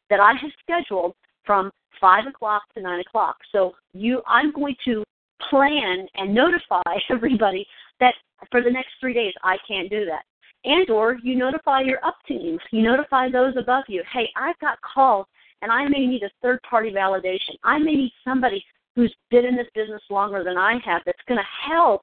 that 0.10 0.20
I 0.20 0.34
have 0.34 0.52
scheduled 0.62 1.14
from 1.46 1.72
five 2.02 2.28
o'clock 2.28 2.64
to 2.74 2.82
nine 2.82 3.00
o'clock. 3.00 3.38
So 3.52 3.74
you, 3.94 4.22
I'm 4.28 4.52
going 4.52 4.76
to 4.86 5.04
plan 5.50 6.08
and 6.16 6.34
notify 6.34 6.82
everybody 7.10 7.66
that 8.00 8.14
for 8.50 8.62
the 8.62 8.72
next 8.72 8.90
three 9.00 9.14
days 9.14 9.34
I 9.44 9.58
can't 9.68 9.90
do 9.90 10.06
that. 10.06 10.24
And 10.64 10.90
or 10.90 11.18
you 11.24 11.36
notify 11.36 11.82
your 11.82 12.04
up 12.06 12.18
teams, 12.28 12.60
you 12.72 12.84
notify 12.84 13.30
those 13.30 13.56
above 13.58 13.86
you, 13.88 14.04
hey, 14.14 14.30
I've 14.36 14.60
got 14.60 14.78
calls 14.82 15.26
and 15.62 15.72
I 15.72 15.88
may 15.88 16.06
need 16.06 16.24
a 16.24 16.30
third 16.42 16.60
party 16.68 16.92
validation. 16.92 17.56
I 17.64 17.80
may 17.80 17.94
need 17.94 18.12
somebody 18.24 18.64
who's 18.96 19.14
been 19.30 19.46
in 19.46 19.56
this 19.56 19.68
business 19.74 20.02
longer 20.10 20.44
than 20.44 20.58
I 20.58 20.74
have 20.86 21.02
that's 21.06 21.22
going 21.28 21.40
to 21.40 21.72
help 21.72 22.02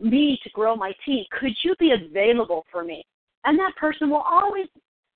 me 0.00 0.38
to 0.44 0.50
grow 0.50 0.76
my 0.76 0.92
team. 1.04 1.24
Could 1.38 1.52
you 1.64 1.74
be 1.78 1.92
available 1.92 2.64
for 2.70 2.84
me? 2.84 3.04
And 3.44 3.58
that 3.58 3.74
person 3.76 4.10
will 4.10 4.24
always, 4.28 4.66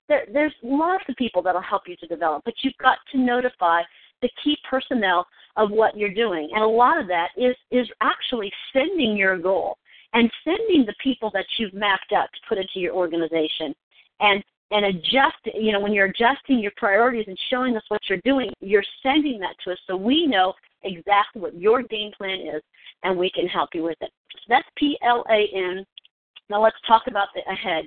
there, 0.09 0.25
there's 0.31 0.53
lots 0.63 1.03
of 1.07 1.15
people 1.15 1.41
that'll 1.41 1.61
help 1.61 1.83
you 1.87 1.95
to 1.97 2.07
develop, 2.07 2.43
but 2.45 2.55
you've 2.61 2.77
got 2.81 2.97
to 3.11 3.17
notify 3.17 3.81
the 4.23 4.31
key 4.43 4.57
personnel 4.67 5.27
of 5.55 5.69
what 5.69 5.95
you're 5.95 6.13
doing. 6.13 6.49
And 6.53 6.63
a 6.63 6.67
lot 6.67 6.99
of 6.99 7.07
that 7.07 7.29
is, 7.37 7.55
is 7.69 7.87
actually 8.01 8.51
sending 8.73 9.15
your 9.15 9.37
goal 9.37 9.77
and 10.13 10.31
sending 10.43 10.85
the 10.85 10.95
people 11.03 11.29
that 11.33 11.45
you've 11.57 11.73
mapped 11.73 12.11
out 12.11 12.29
to 12.33 12.39
put 12.49 12.57
into 12.57 12.79
your 12.79 12.93
organization. 12.93 13.75
And 14.19 14.43
and 14.71 14.85
adjust 14.85 15.37
you 15.53 15.71
know 15.71 15.79
when 15.79 15.93
you're 15.93 16.07
adjusting 16.07 16.59
your 16.59 16.71
priorities 16.77 17.25
and 17.27 17.37
showing 17.49 17.75
us 17.77 17.83
what 17.89 18.01
you're 18.09 18.21
doing 18.25 18.49
you're 18.59 18.83
sending 19.03 19.39
that 19.39 19.55
to 19.63 19.71
us 19.71 19.77
so 19.85 19.95
we 19.95 20.25
know 20.25 20.53
exactly 20.83 21.41
what 21.41 21.55
your 21.55 21.83
game 21.83 22.11
plan 22.17 22.39
is 22.39 22.61
and 23.03 23.15
we 23.15 23.29
can 23.29 23.45
help 23.45 23.69
you 23.73 23.83
with 23.83 23.97
it 24.01 24.09
so 24.31 24.39
that's 24.49 24.67
p 24.75 24.97
l 25.03 25.23
a 25.29 25.47
n 25.53 25.85
now 26.49 26.61
let's 26.61 26.77
talk 26.87 27.03
about 27.07 27.27
the 27.35 27.41
ahead 27.51 27.85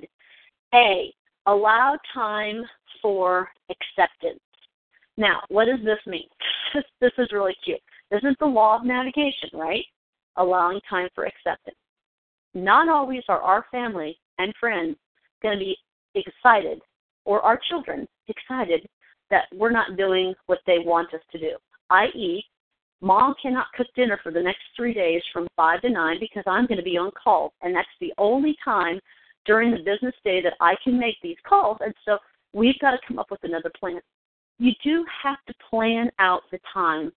a 0.73 1.11
allow 1.47 1.97
time 2.13 2.63
for 3.01 3.49
acceptance 3.69 4.39
now 5.17 5.41
what 5.49 5.65
does 5.65 5.79
this 5.83 5.99
mean 6.05 6.27
this, 7.01 7.11
is 7.17 7.29
really 7.31 7.55
cute 7.63 7.79
this 8.11 8.21
is 8.23 8.35
the 8.39 8.45
law 8.45 8.77
of 8.77 8.85
navigation 8.85 9.49
right 9.53 9.85
allowing 10.37 10.79
time 10.89 11.07
for 11.15 11.25
acceptance 11.25 11.77
not 12.53 12.89
always 12.89 13.23
are 13.29 13.41
our 13.41 13.65
family 13.71 14.17
and 14.37 14.53
friends 14.59 14.95
going 15.41 15.59
to 15.59 15.65
be 15.65 15.77
excited, 16.15 16.81
or 17.25 17.41
our 17.41 17.59
children 17.69 18.07
excited, 18.27 18.87
that 19.29 19.43
we're 19.53 19.71
not 19.71 19.97
doing 19.97 20.33
what 20.45 20.59
they 20.65 20.79
want 20.79 21.13
us 21.13 21.21
to 21.31 21.39
do. 21.39 21.51
I.e., 21.89 22.43
mom 23.01 23.35
cannot 23.41 23.67
cook 23.75 23.87
dinner 23.95 24.19
for 24.23 24.31
the 24.31 24.41
next 24.41 24.61
three 24.75 24.93
days 24.93 25.21
from 25.31 25.47
5 25.55 25.81
to 25.81 25.89
9 25.89 26.17
because 26.19 26.43
I'm 26.47 26.65
going 26.65 26.77
to 26.77 26.83
be 26.83 26.97
on 26.97 27.11
call. 27.11 27.53
And 27.61 27.75
that's 27.75 27.87
the 27.99 28.13
only 28.17 28.55
time 28.63 28.99
during 29.45 29.71
the 29.71 29.77
business 29.77 30.15
day 30.23 30.41
that 30.41 30.53
I 30.59 30.75
can 30.83 30.97
make 30.97 31.15
these 31.21 31.37
calls. 31.47 31.77
And 31.81 31.93
so 32.05 32.17
we've 32.53 32.79
got 32.79 32.91
to 32.91 32.97
come 33.07 33.19
up 33.19 33.29
with 33.29 33.43
another 33.43 33.71
plan. 33.79 33.99
You 34.59 34.71
do 34.83 35.05
have 35.23 35.37
to 35.47 35.53
plan 35.69 36.09
out 36.19 36.41
the 36.51 36.59
time 36.73 37.11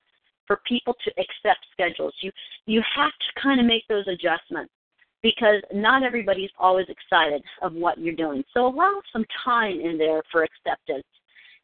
for 0.47 0.61
people 0.67 0.95
to 1.05 1.11
accept 1.13 1.65
schedules. 1.73 2.15
You 2.21 2.33
you 2.67 2.83
have 2.97 3.13
to 3.13 3.41
kind 3.41 3.61
of 3.61 3.67
make 3.67 3.87
those 3.89 4.07
adjustments 4.09 4.73
because 5.23 5.63
not 5.73 6.03
everybody's 6.03 6.51
always 6.59 6.87
excited 6.89 7.43
of 7.63 7.75
what 7.75 7.99
you're 7.99 8.15
doing. 8.15 8.43
So 8.55 8.67
allow 8.67 9.01
some 9.13 9.25
time 9.45 9.81
in 9.81 9.99
there 9.99 10.23
for 10.33 10.45
acceptance. 10.45 11.07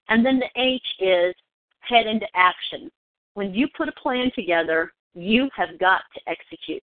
And 0.09 0.25
then 0.25 0.39
the 0.39 0.61
H 0.61 0.83
is 1.01 1.35
head 1.81 2.07
into 2.07 2.27
action. 2.35 2.91
When 3.35 3.55
you 3.55 3.67
put 3.77 3.89
a 3.89 3.93
plan 3.93 4.31
together, 4.35 4.93
you 5.15 5.49
have 5.57 5.79
got 5.79 6.03
to 6.15 6.21
execute. 6.31 6.83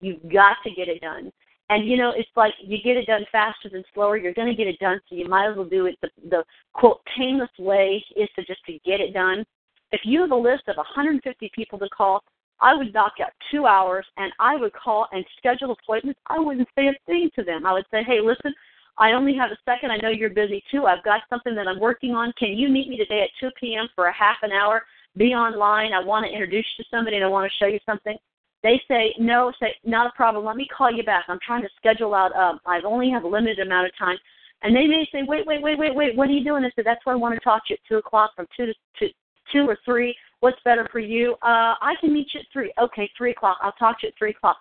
You've 0.00 0.22
got 0.32 0.56
to 0.64 0.70
get 0.70 0.88
it 0.88 1.00
done. 1.00 1.32
And 1.72 1.88
you 1.88 1.96
know, 1.96 2.12
it's 2.14 2.28
like 2.36 2.52
you 2.62 2.76
get 2.84 2.98
it 2.98 3.06
done 3.06 3.24
faster 3.32 3.70
than 3.70 3.82
slower. 3.94 4.18
You're 4.18 4.34
going 4.34 4.48
to 4.48 4.54
get 4.54 4.66
it 4.66 4.78
done, 4.78 5.00
so 5.08 5.16
you 5.16 5.26
might 5.26 5.50
as 5.50 5.56
well 5.56 5.64
do 5.64 5.86
it. 5.86 5.96
The, 6.02 6.10
the 6.28 6.44
quote 6.74 7.00
painless 7.16 7.48
way 7.58 8.04
is 8.14 8.28
to 8.36 8.44
just 8.44 8.62
to 8.66 8.72
get 8.84 9.00
it 9.00 9.14
done. 9.14 9.42
If 9.90 10.02
you 10.04 10.20
have 10.20 10.32
a 10.32 10.36
list 10.36 10.64
of 10.68 10.76
150 10.76 11.50
people 11.54 11.78
to 11.78 11.88
call, 11.88 12.22
I 12.60 12.74
would 12.74 12.92
knock 12.92 13.14
out 13.22 13.30
two 13.50 13.64
hours 13.64 14.04
and 14.18 14.34
I 14.38 14.54
would 14.54 14.74
call 14.74 15.06
and 15.12 15.24
schedule 15.38 15.72
appointments. 15.72 16.20
I 16.26 16.38
wouldn't 16.38 16.68
say 16.76 16.88
a 16.88 16.94
thing 17.06 17.30
to 17.36 17.42
them. 17.42 17.64
I 17.64 17.72
would 17.72 17.86
say, 17.90 18.02
hey, 18.06 18.20
listen, 18.22 18.52
I 18.98 19.12
only 19.12 19.34
have 19.34 19.50
a 19.50 19.56
second. 19.64 19.92
I 19.92 19.96
know 19.96 20.10
you're 20.10 20.28
busy 20.28 20.62
too. 20.70 20.84
I've 20.84 21.02
got 21.04 21.22
something 21.30 21.54
that 21.54 21.66
I'm 21.66 21.80
working 21.80 22.10
on. 22.10 22.34
Can 22.38 22.50
you 22.50 22.68
meet 22.68 22.90
me 22.90 22.98
today 22.98 23.22
at 23.22 23.30
2 23.40 23.48
p.m. 23.58 23.88
for 23.94 24.08
a 24.08 24.12
half 24.12 24.36
an 24.42 24.52
hour? 24.52 24.82
Be 25.16 25.32
online. 25.32 25.94
I 25.94 26.04
want 26.04 26.26
to 26.26 26.30
introduce 26.30 26.66
you 26.76 26.84
to 26.84 26.90
somebody 26.90 27.16
and 27.16 27.24
I 27.24 27.28
want 27.28 27.50
to 27.50 27.64
show 27.64 27.66
you 27.66 27.80
something. 27.86 28.18
They 28.62 28.80
say, 28.86 29.14
no, 29.18 29.52
say, 29.60 29.74
not 29.84 30.06
a 30.06 30.16
problem. 30.16 30.44
Let 30.44 30.56
me 30.56 30.68
call 30.76 30.90
you 30.90 31.02
back. 31.02 31.24
I'm 31.28 31.40
trying 31.44 31.62
to 31.62 31.68
schedule 31.76 32.14
out. 32.14 32.34
Um, 32.36 32.60
I 32.66 32.80
only 32.84 33.10
have 33.10 33.24
a 33.24 33.28
limited 33.28 33.58
amount 33.58 33.86
of 33.86 33.92
time. 33.98 34.16
And 34.62 34.76
they 34.76 34.86
may 34.86 35.08
say, 35.10 35.22
wait, 35.26 35.46
wait, 35.46 35.60
wait, 35.60 35.76
wait, 35.76 35.94
wait. 35.94 36.16
What 36.16 36.28
are 36.28 36.32
you 36.32 36.44
doing? 36.44 36.64
I 36.64 36.70
said, 36.76 36.86
that's 36.86 37.04
why 37.04 37.12
I 37.12 37.16
want 37.16 37.34
to 37.34 37.40
talk 37.40 37.66
to 37.66 37.72
you 37.72 37.76
at 37.82 37.88
2 37.88 37.98
o'clock 37.98 38.30
from 38.36 38.46
2 38.56 38.66
to, 38.66 38.74
to 39.00 39.12
2 39.52 39.68
or 39.68 39.76
3 39.84 40.14
What's 40.42 40.58
better 40.64 40.88
for 40.90 40.98
you? 40.98 41.34
Uh, 41.34 41.78
I 41.80 41.94
can 42.00 42.12
meet 42.12 42.34
you 42.34 42.40
at 42.40 42.46
three. 42.52 42.72
Okay, 42.76 43.08
three 43.16 43.30
o'clock. 43.30 43.58
I'll 43.62 43.70
talk 43.78 44.00
to 44.00 44.06
you 44.06 44.08
at 44.08 44.18
three 44.18 44.30
o'clock. 44.30 44.56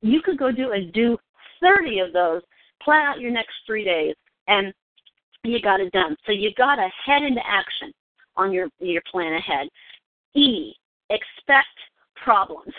You 0.00 0.22
could 0.22 0.38
go 0.38 0.50
do 0.50 0.72
and 0.72 0.90
do 0.94 1.18
thirty 1.60 1.98
of 1.98 2.14
those. 2.14 2.40
Plan 2.82 3.06
out 3.06 3.20
your 3.20 3.30
next 3.30 3.52
three 3.66 3.84
days, 3.84 4.14
and 4.48 4.72
you 5.44 5.60
got 5.60 5.80
it 5.80 5.92
done. 5.92 6.16
So 6.24 6.32
you 6.32 6.54
got 6.56 6.76
to 6.76 6.88
head 7.04 7.22
into 7.22 7.42
action 7.46 7.92
on 8.38 8.50
your 8.50 8.68
your 8.78 9.02
plan 9.12 9.34
ahead. 9.34 9.68
E, 10.32 10.72
expect 11.10 11.68
problems. 12.24 12.72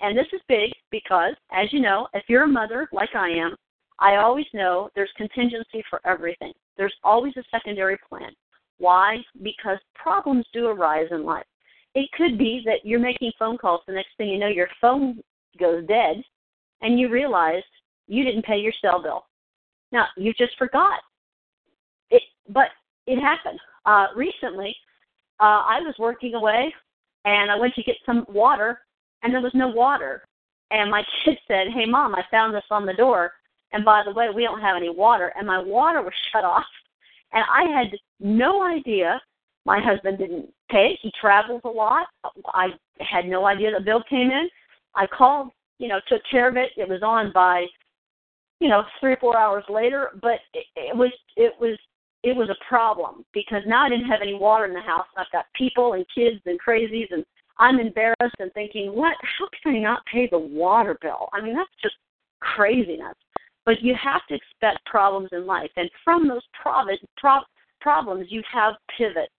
And 0.00 0.16
this 0.16 0.26
is 0.32 0.40
big 0.48 0.70
because, 0.90 1.34
as 1.50 1.72
you 1.72 1.80
know, 1.80 2.08
if 2.14 2.24
you're 2.28 2.44
a 2.44 2.48
mother 2.48 2.88
like 2.92 3.14
I 3.14 3.30
am, 3.30 3.56
I 3.98 4.16
always 4.16 4.46
know 4.54 4.90
there's 4.94 5.10
contingency 5.16 5.82
for 5.90 6.00
everything. 6.04 6.52
There's 6.76 6.94
always 7.02 7.36
a 7.36 7.42
secondary 7.50 7.98
plan. 8.08 8.30
Why? 8.78 9.16
Because 9.42 9.78
problems 9.94 10.46
do 10.52 10.68
arise 10.68 11.08
in 11.10 11.24
life. 11.24 11.46
It 11.94 12.08
could 12.16 12.38
be 12.38 12.62
that 12.64 12.84
you're 12.84 13.00
making 13.00 13.32
phone 13.38 13.58
calls. 13.58 13.80
The 13.86 13.94
next 13.94 14.10
thing 14.16 14.28
you 14.28 14.38
know, 14.38 14.46
your 14.46 14.68
phone 14.80 15.20
goes 15.58 15.84
dead, 15.86 16.22
and 16.80 16.98
you 17.00 17.08
realize 17.08 17.62
you 18.06 18.24
didn't 18.24 18.44
pay 18.44 18.58
your 18.58 18.72
cell 18.80 19.02
bill. 19.02 19.24
Now 19.90 20.06
you 20.16 20.32
just 20.34 20.56
forgot. 20.58 21.00
It, 22.10 22.22
but 22.48 22.68
it 23.06 23.20
happened. 23.20 23.58
Uh, 23.84 24.06
recently, 24.14 24.76
uh, 25.40 25.62
I 25.66 25.80
was 25.80 25.94
working 25.98 26.34
away, 26.34 26.72
and 27.24 27.50
I 27.50 27.56
went 27.56 27.74
to 27.74 27.82
get 27.82 27.96
some 28.06 28.24
water, 28.28 28.80
and 29.22 29.32
there 29.32 29.40
was 29.40 29.54
no 29.54 29.68
water. 29.68 30.24
And 30.70 30.90
my 30.90 31.02
kid 31.24 31.38
said, 31.46 31.68
"Hey, 31.74 31.86
mom, 31.86 32.14
I 32.14 32.22
found 32.30 32.54
this 32.54 32.64
on 32.70 32.86
the 32.86 32.94
door." 32.94 33.32
And 33.72 33.84
by 33.84 34.02
the 34.04 34.12
way, 34.12 34.28
we 34.34 34.44
don't 34.44 34.60
have 34.60 34.76
any 34.76 34.88
water, 34.90 35.32
and 35.36 35.46
my 35.46 35.58
water 35.58 36.02
was 36.02 36.12
shut 36.32 36.44
off. 36.44 36.64
And 37.32 37.44
I 37.52 37.64
had 37.70 37.88
no 38.20 38.62
idea 38.62 39.20
my 39.68 39.80
husband 39.80 40.16
didn't 40.16 40.48
pay. 40.70 40.98
He 41.02 41.12
travels 41.20 41.60
a 41.64 41.68
lot. 41.68 42.06
I 42.54 42.68
had 43.00 43.26
no 43.26 43.44
idea 43.44 43.70
the 43.70 43.84
bill 43.84 44.02
came 44.08 44.30
in. 44.30 44.48
I 44.94 45.06
called, 45.06 45.50
you 45.78 45.88
know, 45.88 46.00
took 46.08 46.22
care 46.30 46.48
of 46.48 46.56
it. 46.56 46.70
It 46.78 46.88
was 46.88 47.02
on 47.02 47.32
by, 47.34 47.66
you 48.60 48.68
know, 48.68 48.82
three 48.98 49.12
or 49.12 49.18
four 49.18 49.36
hours 49.36 49.64
later. 49.68 50.08
But 50.22 50.38
it, 50.54 50.64
it 50.74 50.96
was 50.96 51.10
it 51.36 51.52
was 51.60 51.78
it 52.22 52.34
was 52.34 52.48
a 52.48 52.64
problem 52.66 53.26
because 53.34 53.62
now 53.66 53.84
I 53.84 53.90
didn't 53.90 54.08
have 54.08 54.22
any 54.22 54.34
water 54.34 54.64
in 54.64 54.72
the 54.72 54.80
house. 54.80 55.06
I've 55.18 55.30
got 55.32 55.44
people 55.54 55.92
and 55.92 56.06
kids 56.14 56.40
and 56.46 56.58
crazies, 56.58 57.08
and 57.10 57.24
I'm 57.58 57.80
embarrassed 57.80 58.36
and 58.38 58.52
thinking, 58.52 58.94
what? 58.94 59.16
How 59.22 59.48
can 59.62 59.76
I 59.76 59.78
not 59.78 60.04
pay 60.06 60.28
the 60.30 60.38
water 60.38 60.96
bill? 61.00 61.28
I 61.32 61.40
mean, 61.40 61.54
that's 61.54 61.70
just 61.82 61.96
craziness. 62.40 63.16
But 63.64 63.82
you 63.82 63.94
have 64.02 64.22
to 64.28 64.34
expect 64.34 64.84
problems 64.86 65.28
in 65.32 65.46
life, 65.46 65.70
and 65.76 65.90
from 66.04 66.26
those 66.26 66.42
prob- 66.60 66.88
pro- 67.18 67.40
problems, 67.80 68.26
you 68.30 68.42
have 68.52 68.74
pivot 68.96 69.30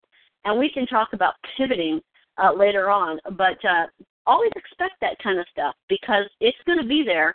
and 0.45 0.59
we 0.59 0.71
can 0.71 0.87
talk 0.87 1.11
about 1.13 1.35
pivoting 1.57 2.01
uh, 2.43 2.53
later 2.53 2.91
on. 2.91 3.19
But 3.37 3.63
uh, 3.65 3.87
always 4.27 4.53
expect 4.57 4.95
that 5.01 5.19
kind 5.23 5.39
of 5.39 5.47
stuff 5.51 5.75
because 5.89 6.25
it's 6.41 6.59
going 6.67 6.81
to 6.81 6.87
be 6.87 7.03
there. 7.05 7.35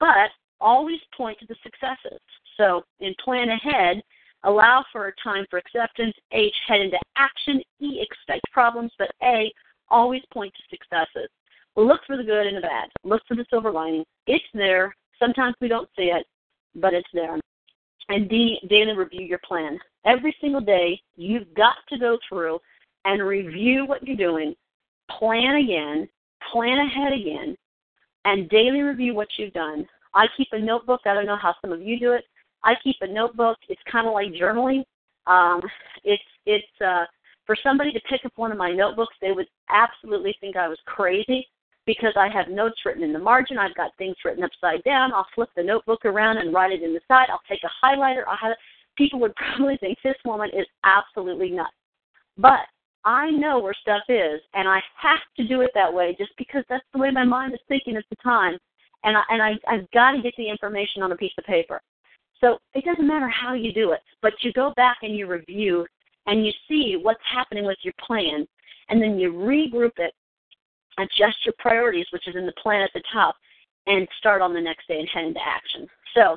But 0.00 0.30
always 0.60 0.98
point 1.16 1.38
to 1.40 1.46
the 1.46 1.56
successes. 1.62 2.20
So 2.56 2.82
in 3.00 3.14
plan 3.24 3.48
ahead, 3.50 4.02
allow 4.44 4.84
for 4.92 5.08
a 5.08 5.12
time 5.22 5.46
for 5.50 5.58
acceptance. 5.58 6.14
H 6.32 6.54
head 6.66 6.80
into 6.80 6.98
action. 7.16 7.62
E 7.80 8.00
expect 8.02 8.44
problems. 8.52 8.92
But 8.98 9.10
A 9.22 9.52
always 9.90 10.22
point 10.32 10.52
to 10.54 10.76
successes. 10.76 11.28
Look 11.76 12.00
for 12.06 12.16
the 12.16 12.24
good 12.24 12.46
and 12.46 12.56
the 12.56 12.60
bad. 12.60 12.88
Look 13.04 13.22
for 13.28 13.36
the 13.36 13.46
silver 13.50 13.70
lining. 13.70 14.04
It's 14.26 14.44
there. 14.52 14.94
Sometimes 15.18 15.54
we 15.60 15.68
don't 15.68 15.88
see 15.96 16.04
it, 16.04 16.26
but 16.74 16.94
it's 16.94 17.08
there. 17.12 17.38
And 18.08 18.28
D 18.28 18.58
daily 18.68 18.96
review 18.96 19.24
your 19.26 19.40
plan 19.46 19.78
every 20.08 20.34
single 20.40 20.60
day, 20.60 21.00
you've 21.16 21.52
got 21.54 21.76
to 21.88 21.98
go 21.98 22.18
through 22.28 22.58
and 23.04 23.22
review 23.22 23.84
what 23.86 24.06
you're 24.06 24.16
doing, 24.16 24.54
plan 25.10 25.56
again, 25.56 26.08
plan 26.50 26.78
ahead 26.78 27.12
again, 27.12 27.56
and 28.24 28.48
daily 28.48 28.80
review 28.80 29.14
what 29.14 29.28
you've 29.36 29.52
done. 29.52 29.86
I 30.14 30.26
keep 30.36 30.48
a 30.52 30.58
notebook. 30.58 31.02
I 31.04 31.14
don't 31.14 31.26
know 31.26 31.36
how 31.36 31.54
some 31.60 31.72
of 31.72 31.82
you 31.82 31.98
do 31.98 32.12
it. 32.12 32.24
I 32.64 32.74
keep 32.82 32.96
a 33.02 33.06
notebook. 33.06 33.58
It's 33.68 33.80
kind 33.90 34.06
of 34.06 34.14
like 34.14 34.32
journaling. 34.32 34.82
Um, 35.26 35.60
it's 36.04 36.22
it's 36.46 36.66
uh, 36.84 37.04
for 37.48 37.56
somebody 37.62 37.90
to 37.92 38.00
pick 38.00 38.26
up 38.26 38.32
one 38.36 38.52
of 38.52 38.58
my 38.58 38.70
notebooks, 38.70 39.14
they 39.22 39.32
would 39.32 39.46
absolutely 39.70 40.36
think 40.38 40.54
I 40.54 40.68
was 40.68 40.76
crazy 40.84 41.48
because 41.86 42.12
I 42.14 42.28
have 42.28 42.48
notes 42.50 42.76
written 42.84 43.02
in 43.02 43.14
the 43.14 43.18
margin. 43.18 43.56
I've 43.56 43.74
got 43.74 43.96
things 43.96 44.16
written 44.22 44.44
upside 44.44 44.84
down. 44.84 45.14
I'll 45.14 45.26
flip 45.34 45.48
the 45.56 45.62
notebook 45.62 46.04
around 46.04 46.36
and 46.36 46.52
write 46.52 46.72
it 46.72 46.82
in 46.82 46.92
the 46.92 47.00
side. 47.08 47.28
I'll 47.30 47.40
take 47.48 47.62
a 47.64 47.86
highlighter. 47.86 48.24
I'll 48.28 48.36
have 48.36 48.54
people 48.98 49.18
would 49.20 49.34
probably 49.56 49.78
think 49.78 49.96
this 50.04 50.14
woman 50.26 50.50
is 50.52 50.66
absolutely 50.84 51.50
nuts. 51.50 51.72
But 52.36 52.60
I 53.06 53.30
know 53.30 53.60
where 53.60 53.72
stuff 53.80 54.02
is, 54.10 54.42
and 54.52 54.68
I 54.68 54.80
have 55.00 55.20
to 55.38 55.48
do 55.48 55.62
it 55.62 55.70
that 55.74 55.92
way 55.92 56.14
just 56.18 56.32
because 56.36 56.64
that's 56.68 56.84
the 56.92 56.98
way 56.98 57.10
my 57.10 57.24
mind 57.24 57.54
is 57.54 57.60
thinking 57.66 57.96
at 57.96 58.04
the 58.10 58.16
time. 58.22 58.58
And 59.04 59.16
I 59.16 59.22
and 59.30 59.40
I 59.42 59.52
I've 59.66 59.90
got 59.92 60.10
to 60.10 60.20
get 60.20 60.34
the 60.36 60.50
information 60.50 61.02
on 61.02 61.12
a 61.12 61.16
piece 61.16 61.32
of 61.38 61.44
paper. 61.44 61.80
So 62.42 62.58
it 62.74 62.84
doesn't 62.84 63.08
matter 63.08 63.28
how 63.28 63.54
you 63.54 63.72
do 63.72 63.92
it, 63.92 64.00
but 64.20 64.34
you 64.42 64.52
go 64.52 64.74
back 64.76 64.98
and 65.00 65.16
you 65.16 65.26
review 65.26 65.86
and 66.28 66.46
you 66.46 66.52
see 66.68 66.96
what's 67.00 67.20
happening 67.28 67.64
with 67.64 67.78
your 67.82 67.94
plan, 68.06 68.46
and 68.90 69.02
then 69.02 69.18
you 69.18 69.32
regroup 69.32 69.92
it, 69.96 70.14
adjust 70.98 71.38
your 71.44 71.54
priorities, 71.58 72.06
which 72.12 72.28
is 72.28 72.36
in 72.36 72.46
the 72.46 72.52
plan 72.62 72.82
at 72.82 72.90
the 72.94 73.02
top, 73.12 73.34
and 73.86 74.06
start 74.18 74.42
on 74.42 74.52
the 74.52 74.60
next 74.60 74.86
day 74.86 75.00
and 75.00 75.08
head 75.08 75.24
into 75.24 75.40
action. 75.44 75.88
So 76.14 76.36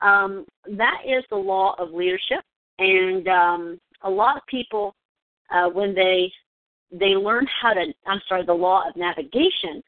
um, 0.00 0.46
that 0.76 1.02
is 1.06 1.24
the 1.30 1.36
law 1.36 1.76
of 1.78 1.92
leadership, 1.92 2.42
and 2.78 3.28
um, 3.28 3.80
a 4.02 4.10
lot 4.10 4.36
of 4.36 4.42
people 4.48 4.94
uh, 5.54 5.68
when 5.68 5.94
they 5.94 6.32
they 6.90 7.14
learn 7.14 7.46
how 7.60 7.74
to 7.74 7.84
I'm 8.06 8.20
sorry 8.28 8.46
the 8.46 8.52
law 8.52 8.88
of 8.88 8.96
navigation, 8.96 9.82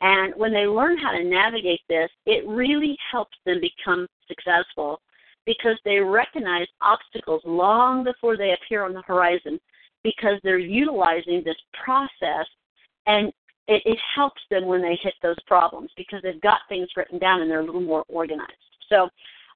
and 0.00 0.34
when 0.36 0.52
they 0.52 0.66
learn 0.66 0.98
how 0.98 1.12
to 1.12 1.22
navigate 1.22 1.82
this, 1.88 2.10
it 2.26 2.46
really 2.48 2.96
helps 3.12 3.36
them 3.46 3.60
become 3.60 4.08
successful 4.26 5.00
because 5.46 5.78
they 5.84 5.98
recognize 5.98 6.66
obstacles 6.80 7.42
long 7.44 8.04
before 8.04 8.36
they 8.36 8.52
appear 8.52 8.84
on 8.84 8.92
the 8.92 9.02
horizon 9.02 9.58
because 10.02 10.40
they're 10.42 10.58
utilizing 10.58 11.42
this 11.44 11.56
process 11.84 12.46
and 13.06 13.28
it, 13.68 13.82
it 13.84 13.98
helps 14.14 14.40
them 14.50 14.66
when 14.66 14.82
they 14.82 14.98
hit 15.02 15.14
those 15.22 15.40
problems 15.46 15.90
because 15.96 16.20
they've 16.22 16.40
got 16.40 16.58
things 16.68 16.88
written 16.96 17.18
down 17.18 17.42
and 17.42 17.50
they're 17.50 17.60
a 17.60 17.64
little 17.64 17.80
more 17.80 18.04
organized. 18.08 18.52
So, 18.88 19.08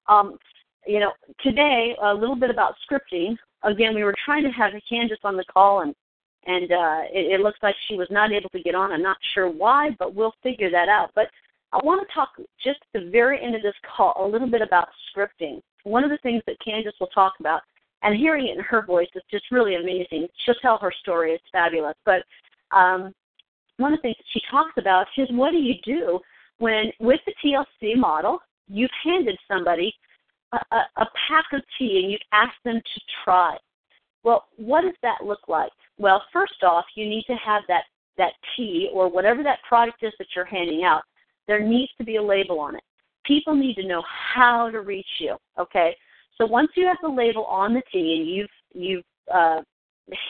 um, 0.06 0.38
you 0.86 1.00
know, 1.00 1.12
today 1.42 1.96
a 2.02 2.14
little 2.14 2.36
bit 2.36 2.50
about 2.50 2.74
scripting. 2.88 3.36
Again, 3.62 3.94
we 3.94 4.04
were 4.04 4.14
trying 4.24 4.44
to 4.44 4.50
have 4.50 4.72
Candace 4.88 5.18
on 5.24 5.36
the 5.36 5.44
call 5.44 5.80
and 5.80 5.94
and 6.46 6.70
uh, 6.70 7.00
it, 7.10 7.32
it 7.32 7.40
looks 7.40 7.58
like 7.62 7.74
she 7.88 7.96
was 7.96 8.08
not 8.10 8.30
able 8.30 8.50
to 8.50 8.60
get 8.60 8.74
on. 8.74 8.92
I'm 8.92 9.02
not 9.02 9.16
sure 9.32 9.48
why, 9.48 9.96
but 9.98 10.14
we'll 10.14 10.34
figure 10.42 10.70
that 10.70 10.90
out. 10.90 11.10
But 11.14 11.28
I 11.72 11.78
want 11.82 12.06
to 12.06 12.14
talk 12.14 12.30
just 12.62 12.80
at 12.94 13.00
the 13.00 13.10
very 13.10 13.42
end 13.42 13.54
of 13.54 13.62
this 13.62 13.74
call 13.96 14.14
a 14.18 14.28
little 14.28 14.50
bit 14.50 14.62
about 14.62 14.88
scripting. 15.10 15.60
One 15.84 16.04
of 16.04 16.10
the 16.10 16.18
things 16.18 16.42
that 16.46 16.56
Candace 16.64 16.94
will 17.00 17.08
talk 17.08 17.34
about, 17.40 17.62
and 18.02 18.16
hearing 18.16 18.48
it 18.48 18.58
in 18.58 18.64
her 18.64 18.84
voice 18.84 19.08
is 19.14 19.22
just 19.30 19.50
really 19.50 19.76
amazing. 19.76 20.28
She'll 20.44 20.54
tell 20.56 20.78
her 20.78 20.92
story; 21.00 21.32
it's 21.32 21.44
fabulous. 21.52 21.96
But 22.04 22.24
um, 22.76 23.14
one 23.76 23.92
of 23.92 23.98
the 23.98 24.02
things 24.02 24.16
that 24.18 24.26
she 24.32 24.40
talks 24.50 24.72
about 24.76 25.06
is 25.16 25.28
what 25.30 25.52
do 25.52 25.58
you 25.58 25.74
do 25.84 26.20
when, 26.58 26.92
with 27.00 27.20
the 27.26 27.34
TLC 27.44 27.96
model, 27.96 28.38
you've 28.68 28.90
handed 29.02 29.38
somebody 29.48 29.92
a, 30.52 30.56
a, 30.72 31.02
a 31.02 31.06
pack 31.28 31.46
of 31.52 31.62
tea 31.78 32.00
and 32.02 32.12
you've 32.12 32.20
asked 32.32 32.62
them 32.64 32.76
to 32.76 33.00
try. 33.24 33.56
Well, 34.22 34.44
what 34.56 34.82
does 34.82 34.94
that 35.02 35.24
look 35.24 35.48
like? 35.48 35.72
Well, 35.98 36.22
first 36.32 36.62
off, 36.62 36.84
you 36.94 37.08
need 37.08 37.24
to 37.26 37.34
have 37.34 37.62
that 37.68 37.84
that 38.16 38.32
tea 38.56 38.88
or 38.92 39.08
whatever 39.08 39.42
that 39.42 39.58
product 39.68 40.04
is 40.04 40.12
that 40.18 40.28
you're 40.36 40.44
handing 40.44 40.84
out. 40.84 41.02
There 41.48 41.58
needs 41.58 41.90
to 41.98 42.04
be 42.04 42.14
a 42.14 42.22
label 42.22 42.60
on 42.60 42.76
it. 42.76 42.82
People 43.24 43.54
need 43.54 43.74
to 43.76 43.86
know 43.86 44.02
how 44.34 44.70
to 44.70 44.80
reach 44.80 45.06
you. 45.18 45.36
Okay, 45.58 45.96
so 46.36 46.46
once 46.46 46.70
you 46.76 46.86
have 46.86 46.98
the 47.02 47.08
label 47.08 47.44
on 47.44 47.74
the 47.74 47.82
tea 47.92 48.16
and 48.18 48.28
you've 48.28 48.50
you've 48.72 49.04
uh, 49.32 49.62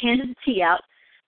handed 0.01 0.31
the 0.31 0.37
tea 0.45 0.63
out, 0.63 0.81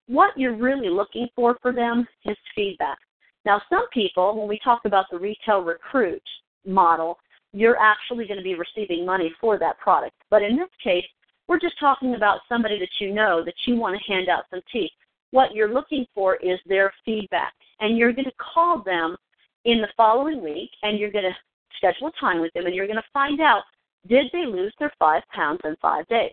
what 0.07 0.37
you're 0.37 0.57
really 0.57 0.89
looking 0.89 1.29
for 1.35 1.57
for 1.61 1.73
them 1.73 2.07
is 2.25 2.37
feedback. 2.55 2.99
Now, 3.45 3.63
some 3.71 3.89
people, 3.93 4.39
when 4.39 4.49
we 4.49 4.59
talk 4.63 4.83
about 4.85 5.07
the 5.11 5.19
retail 5.19 5.61
recruit 5.61 6.23
model, 6.67 7.19
you're 7.53 7.79
actually 7.79 8.27
going 8.27 8.39
to 8.39 8.45
be 8.45 8.57
receiving 8.57 9.07
money 9.07 9.33
for 9.41 9.59
that 9.59 9.79
product. 9.79 10.17
But 10.31 10.43
in 10.43 10.57
this 10.57 10.69
case, 10.83 11.05
we're 11.49 11.61
just 11.61 11.79
talking 11.79 12.17
about 12.17 12.41
somebody 12.49 12.79
that 12.81 12.89
you 12.99 13.15
know 13.15 13.45
that 13.45 13.55
you 13.67 13.77
want 13.77 13.97
to 13.97 14.13
hand 14.13 14.29
out 14.29 14.45
some 14.51 14.61
tea. 14.73 14.91
What 15.31 15.55
you're 15.55 15.73
looking 15.73 16.07
for 16.15 16.37
is 16.37 16.59
their 16.67 16.93
feedback. 17.05 17.53
And 17.81 17.97
you're 17.97 18.13
going 18.13 18.25
to 18.27 18.33
call 18.55 18.83
them 18.83 19.17
in 19.65 19.81
the 19.81 19.89
following 19.97 20.43
week 20.43 20.71
and 20.83 20.99
you're 20.99 21.11
going 21.11 21.25
to 21.25 21.37
schedule 21.77 22.09
a 22.09 22.21
time 22.21 22.41
with 22.41 22.53
them 22.55 22.67
and 22.67 22.75
you're 22.75 22.87
going 22.87 22.97
to 22.97 23.13
find 23.13 23.41
out 23.41 23.63
did 24.09 24.27
they 24.33 24.47
lose 24.47 24.73
their 24.79 24.93
five 24.99 25.23
pounds 25.35 25.61
in 25.65 25.77
five 25.83 26.07
days? 26.09 26.33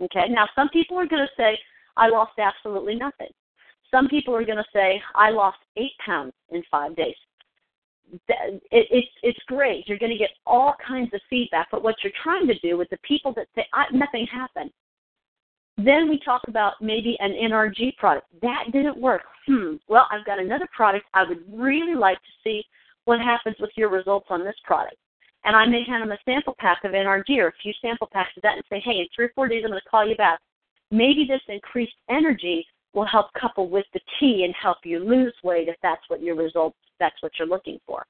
Okay, 0.00 0.28
now 0.28 0.46
some 0.54 0.68
people 0.68 0.96
are 0.98 1.06
going 1.06 1.26
to 1.26 1.32
say, 1.36 1.58
I 1.96 2.08
lost 2.08 2.38
absolutely 2.38 2.94
nothing. 2.94 3.30
Some 3.90 4.06
people 4.06 4.34
are 4.34 4.44
going 4.44 4.58
to 4.58 4.64
say, 4.72 5.00
I 5.14 5.30
lost 5.30 5.58
eight 5.76 5.98
pounds 6.04 6.32
in 6.50 6.62
five 6.70 6.94
days 6.94 7.16
it, 8.28 8.60
it's 8.70 9.08
it's 9.22 9.38
great. 9.46 9.86
You're 9.86 9.98
going 9.98 10.12
to 10.12 10.18
get 10.18 10.30
all 10.46 10.74
kinds 10.86 11.12
of 11.14 11.20
feedback. 11.28 11.68
But 11.70 11.82
what 11.82 11.96
you're 12.02 12.12
trying 12.22 12.46
to 12.46 12.58
do 12.60 12.76
with 12.76 12.88
the 12.90 12.98
people 12.98 13.32
that 13.34 13.48
say 13.54 13.66
nothing 13.92 14.26
happened, 14.30 14.70
then 15.76 16.08
we 16.08 16.20
talk 16.24 16.42
about 16.48 16.74
maybe 16.80 17.16
an 17.20 17.32
NRG 17.32 17.96
product 17.96 18.26
that 18.42 18.64
didn't 18.72 18.98
work. 18.98 19.22
Hmm. 19.46 19.76
Well, 19.88 20.06
I've 20.10 20.26
got 20.26 20.38
another 20.38 20.68
product. 20.74 21.06
I 21.14 21.24
would 21.24 21.42
really 21.50 21.94
like 21.94 22.18
to 22.18 22.30
see 22.44 22.62
what 23.08 23.20
happens 23.22 23.56
with 23.58 23.70
your 23.74 23.88
results 23.88 24.26
on 24.28 24.44
this 24.44 24.54
product. 24.64 24.96
And 25.44 25.56
I 25.56 25.64
may 25.64 25.82
hand 25.82 26.02
them 26.02 26.12
a 26.12 26.18
sample 26.26 26.54
pack 26.58 26.84
of 26.84 26.92
NRG 26.92 27.38
or 27.38 27.48
a 27.48 27.52
few 27.62 27.72
sample 27.80 28.06
packs 28.12 28.36
of 28.36 28.42
that 28.42 28.56
and 28.56 28.64
say, 28.68 28.82
hey, 28.84 28.98
in 28.98 29.06
three 29.16 29.24
or 29.24 29.32
four 29.34 29.48
days 29.48 29.62
I'm 29.64 29.70
going 29.70 29.80
to 29.82 29.88
call 29.88 30.06
you 30.06 30.14
back. 30.14 30.38
Maybe 30.90 31.24
this 31.26 31.40
increased 31.48 31.94
energy 32.10 32.66
will 32.92 33.06
help 33.06 33.32
couple 33.32 33.70
with 33.70 33.86
the 33.94 34.00
tea 34.20 34.44
and 34.44 34.54
help 34.60 34.78
you 34.84 34.98
lose 34.98 35.32
weight 35.42 35.68
if 35.68 35.76
that's 35.82 36.02
what 36.08 36.22
your 36.22 36.36
results 36.36 36.76
that's 37.00 37.16
what 37.22 37.32
you're 37.38 37.48
looking 37.48 37.78
for. 37.86 38.04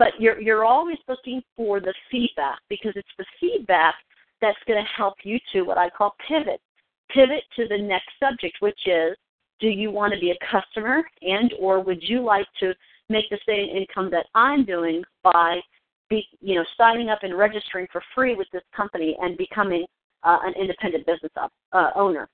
But 0.00 0.08
you're 0.18 0.40
you're 0.40 0.64
always 0.64 0.98
looking 1.06 1.40
for 1.56 1.78
the 1.78 1.94
feedback 2.10 2.58
because 2.68 2.94
it's 2.96 3.16
the 3.18 3.26
feedback 3.38 3.94
that's 4.40 4.58
going 4.66 4.82
to 4.82 4.90
help 4.96 5.14
you 5.22 5.38
to 5.52 5.62
what 5.62 5.78
I 5.78 5.88
call 5.88 6.16
pivot. 6.26 6.60
Pivot 7.14 7.44
to 7.54 7.68
the 7.68 7.78
next 7.78 8.10
subject, 8.18 8.56
which 8.58 8.80
is 8.86 9.16
do 9.60 9.68
you 9.68 9.92
want 9.92 10.12
to 10.12 10.18
be 10.18 10.32
a 10.32 10.46
customer 10.50 11.04
and 11.20 11.54
or 11.60 11.80
would 11.80 12.02
you 12.02 12.24
like 12.24 12.46
to 12.58 12.74
make 13.12 13.28
the 13.30 13.38
same 13.46 13.68
income 13.76 14.10
that 14.10 14.26
I'm 14.34 14.64
doing 14.64 15.02
by 15.22 15.60
be, 16.10 16.26
you 16.40 16.56
know 16.56 16.64
signing 16.76 17.08
up 17.08 17.20
and 17.22 17.36
registering 17.36 17.86
for 17.92 18.02
free 18.14 18.34
with 18.34 18.48
this 18.52 18.62
company 18.74 19.16
and 19.20 19.36
becoming 19.36 19.84
uh, 20.24 20.38
an 20.42 20.54
independent 20.60 21.06
business 21.06 21.32
up, 21.36 21.52
uh, 21.72 21.90
owner 21.94 22.28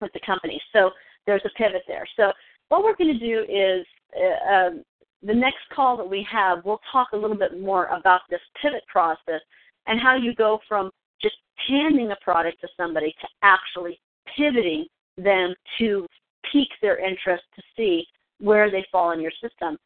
with 0.00 0.12
the 0.12 0.20
company. 0.24 0.60
So 0.72 0.90
there's 1.26 1.42
a 1.44 1.58
pivot 1.58 1.82
there. 1.86 2.06
So 2.16 2.32
what 2.68 2.82
we're 2.84 2.96
going 2.96 3.18
to 3.18 3.26
do 3.26 3.44
is 3.48 3.86
uh, 4.16 4.52
um, 4.52 4.84
the 5.22 5.34
next 5.34 5.58
call 5.74 5.96
that 5.96 6.08
we 6.08 6.26
have, 6.30 6.64
we'll 6.64 6.80
talk 6.92 7.08
a 7.12 7.16
little 7.16 7.36
bit 7.36 7.60
more 7.60 7.86
about 7.86 8.22
this 8.30 8.40
pivot 8.62 8.82
process 8.86 9.40
and 9.86 10.00
how 10.00 10.16
you 10.16 10.34
go 10.34 10.60
from 10.68 10.90
just 11.20 11.36
handing 11.68 12.12
a 12.12 12.16
product 12.22 12.60
to 12.60 12.68
somebody 12.76 13.14
to 13.20 13.28
actually 13.42 13.98
pivoting 14.36 14.86
them 15.16 15.54
to 15.78 16.06
pique 16.52 16.72
their 16.80 16.98
interest 16.98 17.42
to 17.56 17.62
see 17.76 18.06
where 18.38 18.70
they 18.70 18.86
fall 18.92 19.10
in 19.10 19.20
your 19.20 19.32
system. 19.42 19.76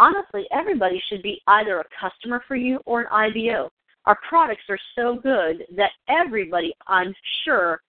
Honestly, 0.00 0.46
everybody 0.50 1.00
should 1.10 1.22
be 1.22 1.42
either 1.46 1.78
a 1.78 1.84
customer 2.00 2.42
for 2.48 2.56
you 2.56 2.80
or 2.86 3.02
an 3.02 3.06
IBO. 3.12 3.70
Our 4.06 4.18
products 4.26 4.62
are 4.70 4.78
so 4.96 5.20
good 5.22 5.66
that 5.76 5.90
everybody, 6.08 6.72
I'm 6.86 7.14
sure, 7.44 7.82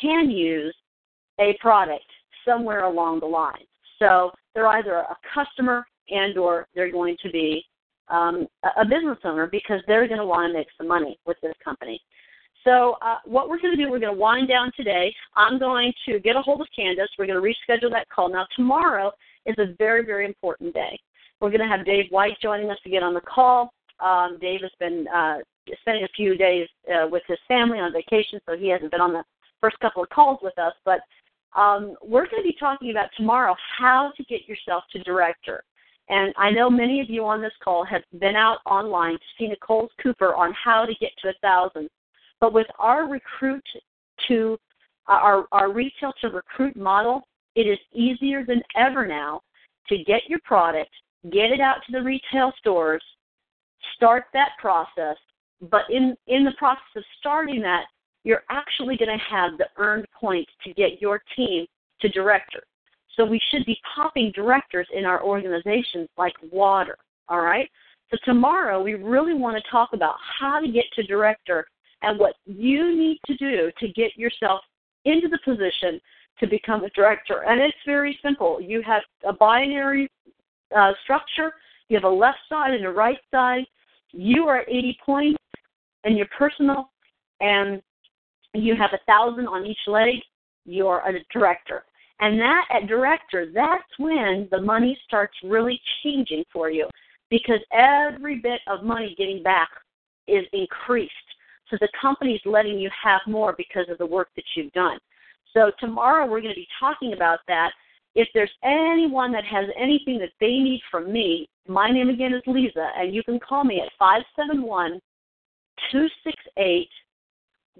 can 0.00 0.30
use 0.30 0.74
a 1.38 1.54
product 1.60 2.06
somewhere 2.46 2.84
along 2.84 3.20
the 3.20 3.26
line. 3.26 3.66
So 3.98 4.30
they're 4.54 4.68
either 4.68 4.94
a 4.94 5.16
customer 5.34 5.86
and 6.08 6.38
or 6.38 6.66
they're 6.74 6.90
going 6.90 7.18
to 7.22 7.30
be 7.30 7.62
um, 8.08 8.46
a 8.78 8.84
business 8.86 9.18
owner 9.24 9.46
because 9.46 9.82
they're 9.86 10.08
going 10.08 10.18
to 10.18 10.24
want 10.24 10.50
to 10.50 10.58
make 10.58 10.68
some 10.78 10.88
money 10.88 11.18
with 11.26 11.36
this 11.42 11.54
company. 11.62 12.00
So 12.64 12.96
uh, 13.02 13.16
what 13.26 13.50
we're 13.50 13.60
going 13.60 13.76
to 13.76 13.84
do, 13.84 13.90
we're 13.90 14.00
going 14.00 14.14
to 14.14 14.18
wind 14.18 14.48
down 14.48 14.72
today. 14.78 15.14
I'm 15.36 15.58
going 15.58 15.92
to 16.08 16.20
get 16.20 16.36
a 16.36 16.40
hold 16.40 16.62
of 16.62 16.68
Candace. 16.74 17.10
We're 17.18 17.26
going 17.26 17.40
to 17.40 17.46
reschedule 17.46 17.90
that 17.90 18.08
call. 18.08 18.30
Now 18.30 18.46
tomorrow 18.56 19.12
is 19.44 19.56
a 19.58 19.74
very, 19.78 20.06
very 20.06 20.24
important 20.24 20.72
day. 20.72 20.98
We're 21.40 21.50
going 21.50 21.60
to 21.60 21.66
have 21.66 21.86
Dave 21.86 22.06
White 22.10 22.36
joining 22.42 22.70
us 22.70 22.78
to 22.84 22.90
get 22.90 23.02
on 23.02 23.14
the 23.14 23.20
call. 23.20 23.72
Um, 24.00 24.38
Dave 24.40 24.60
has 24.62 24.70
been 24.78 25.06
uh, 25.08 25.38
spending 25.80 26.04
a 26.04 26.08
few 26.16 26.36
days 26.36 26.68
uh, 26.92 27.06
with 27.08 27.22
his 27.26 27.38
family 27.48 27.78
on 27.78 27.92
vacation, 27.92 28.40
so 28.46 28.56
he 28.56 28.68
hasn't 28.68 28.90
been 28.90 29.00
on 29.00 29.12
the 29.12 29.24
first 29.60 29.78
couple 29.80 30.02
of 30.02 30.08
calls 30.10 30.38
with 30.42 30.58
us. 30.58 30.74
But 30.84 31.00
um, 31.56 31.96
we're 32.02 32.26
going 32.26 32.42
to 32.42 32.48
be 32.48 32.56
talking 32.58 32.90
about 32.90 33.08
tomorrow 33.16 33.56
how 33.78 34.12
to 34.16 34.24
get 34.24 34.48
yourself 34.48 34.84
to 34.92 35.02
director. 35.02 35.64
And 36.08 36.34
I 36.36 36.50
know 36.50 36.68
many 36.68 37.00
of 37.00 37.08
you 37.08 37.24
on 37.24 37.40
this 37.40 37.52
call 37.62 37.84
have 37.84 38.02
been 38.18 38.36
out 38.36 38.58
online 38.66 39.14
to 39.14 39.24
see 39.38 39.46
Nicole 39.46 39.88
Cooper 40.02 40.34
on 40.34 40.52
how 40.52 40.84
to 40.84 40.94
get 41.00 41.10
to 41.22 41.28
a 41.28 41.34
thousand. 41.40 41.88
But 42.40 42.52
with 42.52 42.66
our 42.78 43.08
recruit 43.08 43.64
to 44.28 44.58
our, 45.06 45.46
our 45.52 45.72
retail 45.72 46.12
to 46.20 46.28
recruit 46.28 46.76
model, 46.76 47.22
it 47.54 47.66
is 47.66 47.78
easier 47.92 48.44
than 48.44 48.62
ever 48.76 49.06
now 49.06 49.40
to 49.88 49.98
get 50.04 50.22
your 50.28 50.40
product, 50.44 50.90
get 51.24 51.50
it 51.50 51.60
out 51.60 51.76
to 51.86 51.92
the 51.92 52.02
retail 52.02 52.52
stores, 52.58 53.02
start 53.96 54.24
that 54.32 54.50
process. 54.58 55.16
But 55.70 55.82
in, 55.90 56.16
in 56.26 56.44
the 56.44 56.54
process 56.58 56.82
of 56.96 57.04
starting 57.18 57.60
that, 57.62 57.84
you're 58.24 58.44
actually 58.50 58.96
going 58.96 59.16
to 59.16 59.24
have 59.24 59.58
the 59.58 59.66
earned 59.76 60.06
points 60.18 60.50
to 60.64 60.72
get 60.72 61.00
your 61.00 61.22
team 61.36 61.66
to 62.00 62.08
director. 62.08 62.62
So 63.16 63.24
we 63.24 63.40
should 63.50 63.66
be 63.66 63.78
popping 63.94 64.32
directors 64.34 64.86
in 64.94 65.04
our 65.04 65.22
organizations 65.22 66.08
like 66.16 66.34
water. 66.50 66.96
All 67.28 67.40
right? 67.40 67.68
So 68.10 68.18
tomorrow 68.24 68.82
we 68.82 68.94
really 68.94 69.34
want 69.34 69.62
to 69.62 69.70
talk 69.70 69.90
about 69.92 70.16
how 70.38 70.60
to 70.60 70.68
get 70.70 70.84
to 70.96 71.02
director 71.02 71.66
and 72.02 72.18
what 72.18 72.34
you 72.46 72.96
need 72.96 73.18
to 73.26 73.36
do 73.36 73.70
to 73.78 73.88
get 73.88 74.16
yourself 74.16 74.60
into 75.04 75.28
the 75.28 75.38
position 75.44 76.00
to 76.38 76.46
become 76.46 76.84
a 76.84 76.90
director. 76.90 77.44
And 77.46 77.60
it's 77.60 77.76
very 77.86 78.18
simple. 78.22 78.60
You 78.60 78.82
have 78.82 79.02
a 79.26 79.32
binary 79.32 80.08
uh, 80.76 80.92
structure, 81.02 81.52
you 81.88 81.96
have 81.96 82.04
a 82.04 82.08
left 82.08 82.38
side 82.48 82.74
and 82.74 82.84
a 82.84 82.90
right 82.90 83.18
side. 83.30 83.64
You 84.12 84.44
are 84.48 84.58
at 84.58 84.68
80 84.68 84.98
points 85.04 85.38
in 86.04 86.16
your 86.16 86.28
personal, 86.36 86.90
and 87.40 87.82
you 88.54 88.74
have 88.76 88.90
a 88.92 89.04
thousand 89.06 89.46
on 89.46 89.66
each 89.66 89.78
leg 89.86 90.16
you're 90.64 91.02
a 91.06 91.12
director. 91.32 91.84
And 92.20 92.38
that 92.38 92.66
at 92.70 92.86
director, 92.86 93.50
that's 93.52 93.82
when 93.98 94.48
the 94.50 94.60
money 94.60 94.98
starts 95.06 95.34
really 95.42 95.80
changing 96.02 96.44
for 96.52 96.70
you 96.70 96.86
because 97.30 97.60
every 97.72 98.38
bit 98.38 98.60
of 98.66 98.84
money 98.84 99.14
getting 99.16 99.42
back 99.42 99.68
is 100.28 100.44
increased. 100.52 101.12
So 101.70 101.76
the 101.80 101.88
company's 102.00 102.40
letting 102.44 102.78
you 102.78 102.90
have 103.02 103.20
more 103.26 103.54
because 103.56 103.86
of 103.88 103.98
the 103.98 104.06
work 104.06 104.28
that 104.36 104.44
you've 104.54 104.72
done. 104.72 104.98
So 105.54 105.70
tomorrow 105.80 106.26
we're 106.26 106.40
going 106.40 106.54
to 106.54 106.60
be 106.60 106.68
talking 106.78 107.12
about 107.14 107.40
that. 107.48 107.70
If 108.14 108.28
there's 108.34 108.50
anyone 108.64 109.32
that 109.32 109.44
has 109.44 109.66
anything 109.78 110.18
that 110.18 110.32
they 110.40 110.58
need 110.58 110.80
from 110.90 111.12
me, 111.12 111.48
my 111.68 111.90
name 111.90 112.08
again 112.08 112.34
is 112.34 112.42
Lisa, 112.46 112.88
and 112.96 113.14
you 113.14 113.22
can 113.22 113.38
call 113.38 113.64
me 113.64 113.80
at 113.80 113.92
571 113.98 115.00
268 115.90 116.88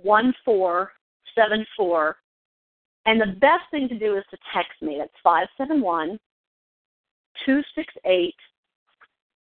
1474. 0.03 2.17
And 3.07 3.21
the 3.21 3.37
best 3.41 3.65
thing 3.71 3.89
to 3.89 3.99
do 3.99 4.17
is 4.17 4.25
to 4.31 4.39
text 4.55 4.81
me. 4.83 4.97
That's 4.99 5.13
571 5.23 6.19
268 7.47 8.35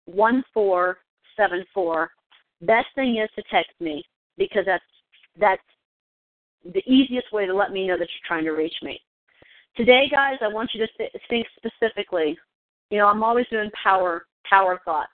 1474. 0.07 2.11
Best 2.63 2.87
thing 2.95 3.17
is 3.17 3.29
to 3.35 3.43
text 3.51 3.73
me 3.81 4.05
because 4.39 4.65
that's 4.67 4.85
that's 5.39 5.63
the 6.73 6.83
easiest 6.91 7.31
way 7.33 7.47
to 7.47 7.55
let 7.55 7.71
me 7.71 7.87
know 7.87 7.99
that 7.99 8.09
you're 8.09 8.27
trying 8.27 8.45
to 8.45 8.53
reach 8.53 8.75
me. 8.83 8.99
Today, 9.77 10.09
guys, 10.11 10.39
I 10.41 10.49
want 10.49 10.71
you 10.73 10.81
to 10.87 10.93
th- 10.97 11.13
think 11.29 11.47
specifically. 11.57 12.39
You 12.91 12.99
know, 12.99 13.09
I'm 13.09 13.23
always 13.23 13.47
doing 13.51 13.71
power 13.83 14.27
power 14.49 14.81
thoughts. 14.85 15.13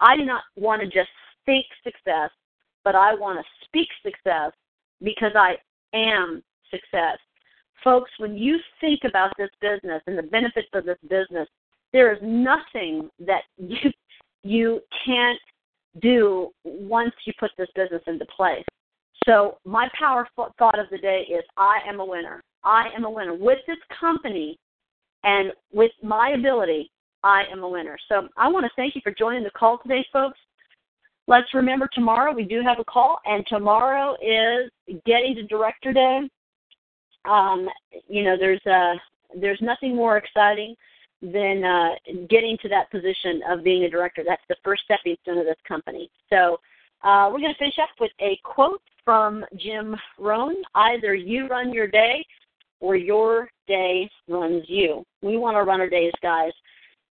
I 0.00 0.16
do 0.16 0.24
not 0.24 0.42
want 0.56 0.82
to 0.82 0.86
just 0.86 1.08
think 1.46 1.64
success, 1.82 2.30
but 2.84 2.94
I 2.94 3.14
want 3.14 3.38
to 3.38 3.64
speak 3.64 3.88
success 4.04 4.52
because 5.02 5.32
I 5.34 5.54
am 5.94 6.42
success. 6.70 7.18
Folks, 7.82 8.10
when 8.18 8.36
you 8.36 8.58
think 8.80 9.00
about 9.08 9.32
this 9.38 9.50
business 9.60 10.02
and 10.06 10.18
the 10.18 10.22
benefits 10.24 10.68
of 10.74 10.84
this 10.84 10.98
business, 11.08 11.48
there 11.92 12.12
is 12.12 12.18
nothing 12.22 13.08
that 13.20 13.42
you 13.56 13.90
you 14.44 14.80
can't 15.06 15.38
do 16.00 16.50
once 16.64 17.14
you 17.26 17.32
put 17.38 17.52
this 17.56 17.68
business 17.74 18.02
into 18.06 18.26
place. 18.36 18.64
So 19.26 19.58
my 19.64 19.88
power 19.98 20.28
thought 20.36 20.78
of 20.78 20.86
the 20.90 20.98
day 20.98 21.26
is 21.30 21.44
I 21.56 21.78
am 21.88 22.00
a 22.00 22.04
winner. 22.04 22.42
I 22.64 22.86
am 22.96 23.04
a 23.04 23.10
winner. 23.10 23.34
With 23.34 23.58
this 23.66 23.78
company 23.98 24.58
and 25.24 25.52
with 25.72 25.92
my 26.02 26.34
ability, 26.36 26.90
I 27.24 27.42
am 27.50 27.62
a 27.62 27.68
winner. 27.68 27.96
So 28.08 28.28
I 28.36 28.48
want 28.48 28.64
to 28.64 28.70
thank 28.76 28.94
you 28.94 29.00
for 29.02 29.12
joining 29.16 29.44
the 29.44 29.50
call 29.50 29.78
today, 29.78 30.04
folks. 30.12 30.38
Let's 31.28 31.54
remember 31.54 31.88
tomorrow 31.92 32.32
we 32.32 32.44
do 32.44 32.62
have 32.62 32.80
a 32.80 32.84
call, 32.84 33.20
and 33.24 33.46
tomorrow 33.46 34.14
is 34.14 34.70
getting 35.06 35.36
to 35.36 35.44
director 35.44 35.92
day. 35.92 36.28
Um, 37.24 37.68
you 38.08 38.24
know, 38.24 38.36
there's 38.36 38.60
uh, 38.66 38.94
there's 39.40 39.60
nothing 39.60 39.94
more 39.94 40.16
exciting 40.16 40.74
than 41.22 41.62
uh, 41.62 41.90
getting 42.28 42.58
to 42.62 42.68
that 42.68 42.90
position 42.90 43.40
of 43.48 43.62
being 43.62 43.84
a 43.84 43.90
director. 43.90 44.24
That's 44.26 44.42
the 44.48 44.56
first 44.64 44.82
stepping 44.84 45.16
stone 45.22 45.38
of 45.38 45.44
this 45.44 45.54
company. 45.66 46.10
So 46.28 46.58
uh, 47.04 47.30
we're 47.32 47.38
going 47.38 47.52
to 47.52 47.58
finish 47.58 47.78
up 47.80 47.90
with 48.00 48.10
a 48.20 48.38
quote 48.42 48.82
from 49.04 49.44
Jim 49.56 49.94
Rohn. 50.18 50.56
Either 50.74 51.14
you 51.14 51.46
run 51.46 51.72
your 51.72 51.86
day 51.86 52.24
or 52.82 52.96
your 52.96 53.48
day 53.68 54.10
runs 54.28 54.64
you. 54.66 55.04
We 55.22 55.38
want 55.38 55.56
to 55.56 55.62
run 55.62 55.80
our 55.80 55.88
days, 55.88 56.12
guys. 56.20 56.52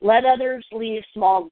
Let 0.02 0.26
others 0.26 0.66
lead 0.72 1.04
small 1.14 1.50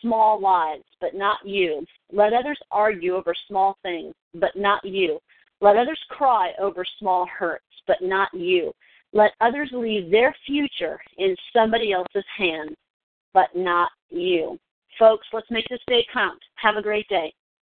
small 0.00 0.40
lives, 0.40 0.84
but 1.00 1.14
not 1.14 1.38
you. 1.44 1.84
Let 2.12 2.32
others 2.32 2.58
argue 2.70 3.16
over 3.16 3.34
small 3.48 3.76
things, 3.82 4.14
but 4.34 4.54
not 4.54 4.84
you. 4.84 5.18
Let 5.60 5.76
others 5.76 5.98
cry 6.10 6.52
over 6.60 6.84
small 7.00 7.26
hurts, 7.26 7.64
but 7.88 7.96
not 8.00 8.32
you. 8.32 8.72
Let 9.12 9.32
others 9.40 9.70
leave 9.72 10.10
their 10.10 10.34
future 10.46 11.00
in 11.18 11.34
somebody 11.52 11.92
else's 11.92 12.24
hands, 12.36 12.76
but 13.32 13.48
not 13.56 13.90
you. 14.10 14.58
Folks, 14.98 15.26
let's 15.32 15.50
make 15.50 15.66
this 15.68 15.80
day 15.88 16.06
count. 16.12 16.38
Have 16.56 16.76
a 16.76 16.82
great 16.82 17.08
day. 17.08 17.32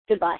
Goodbye. 0.09 0.39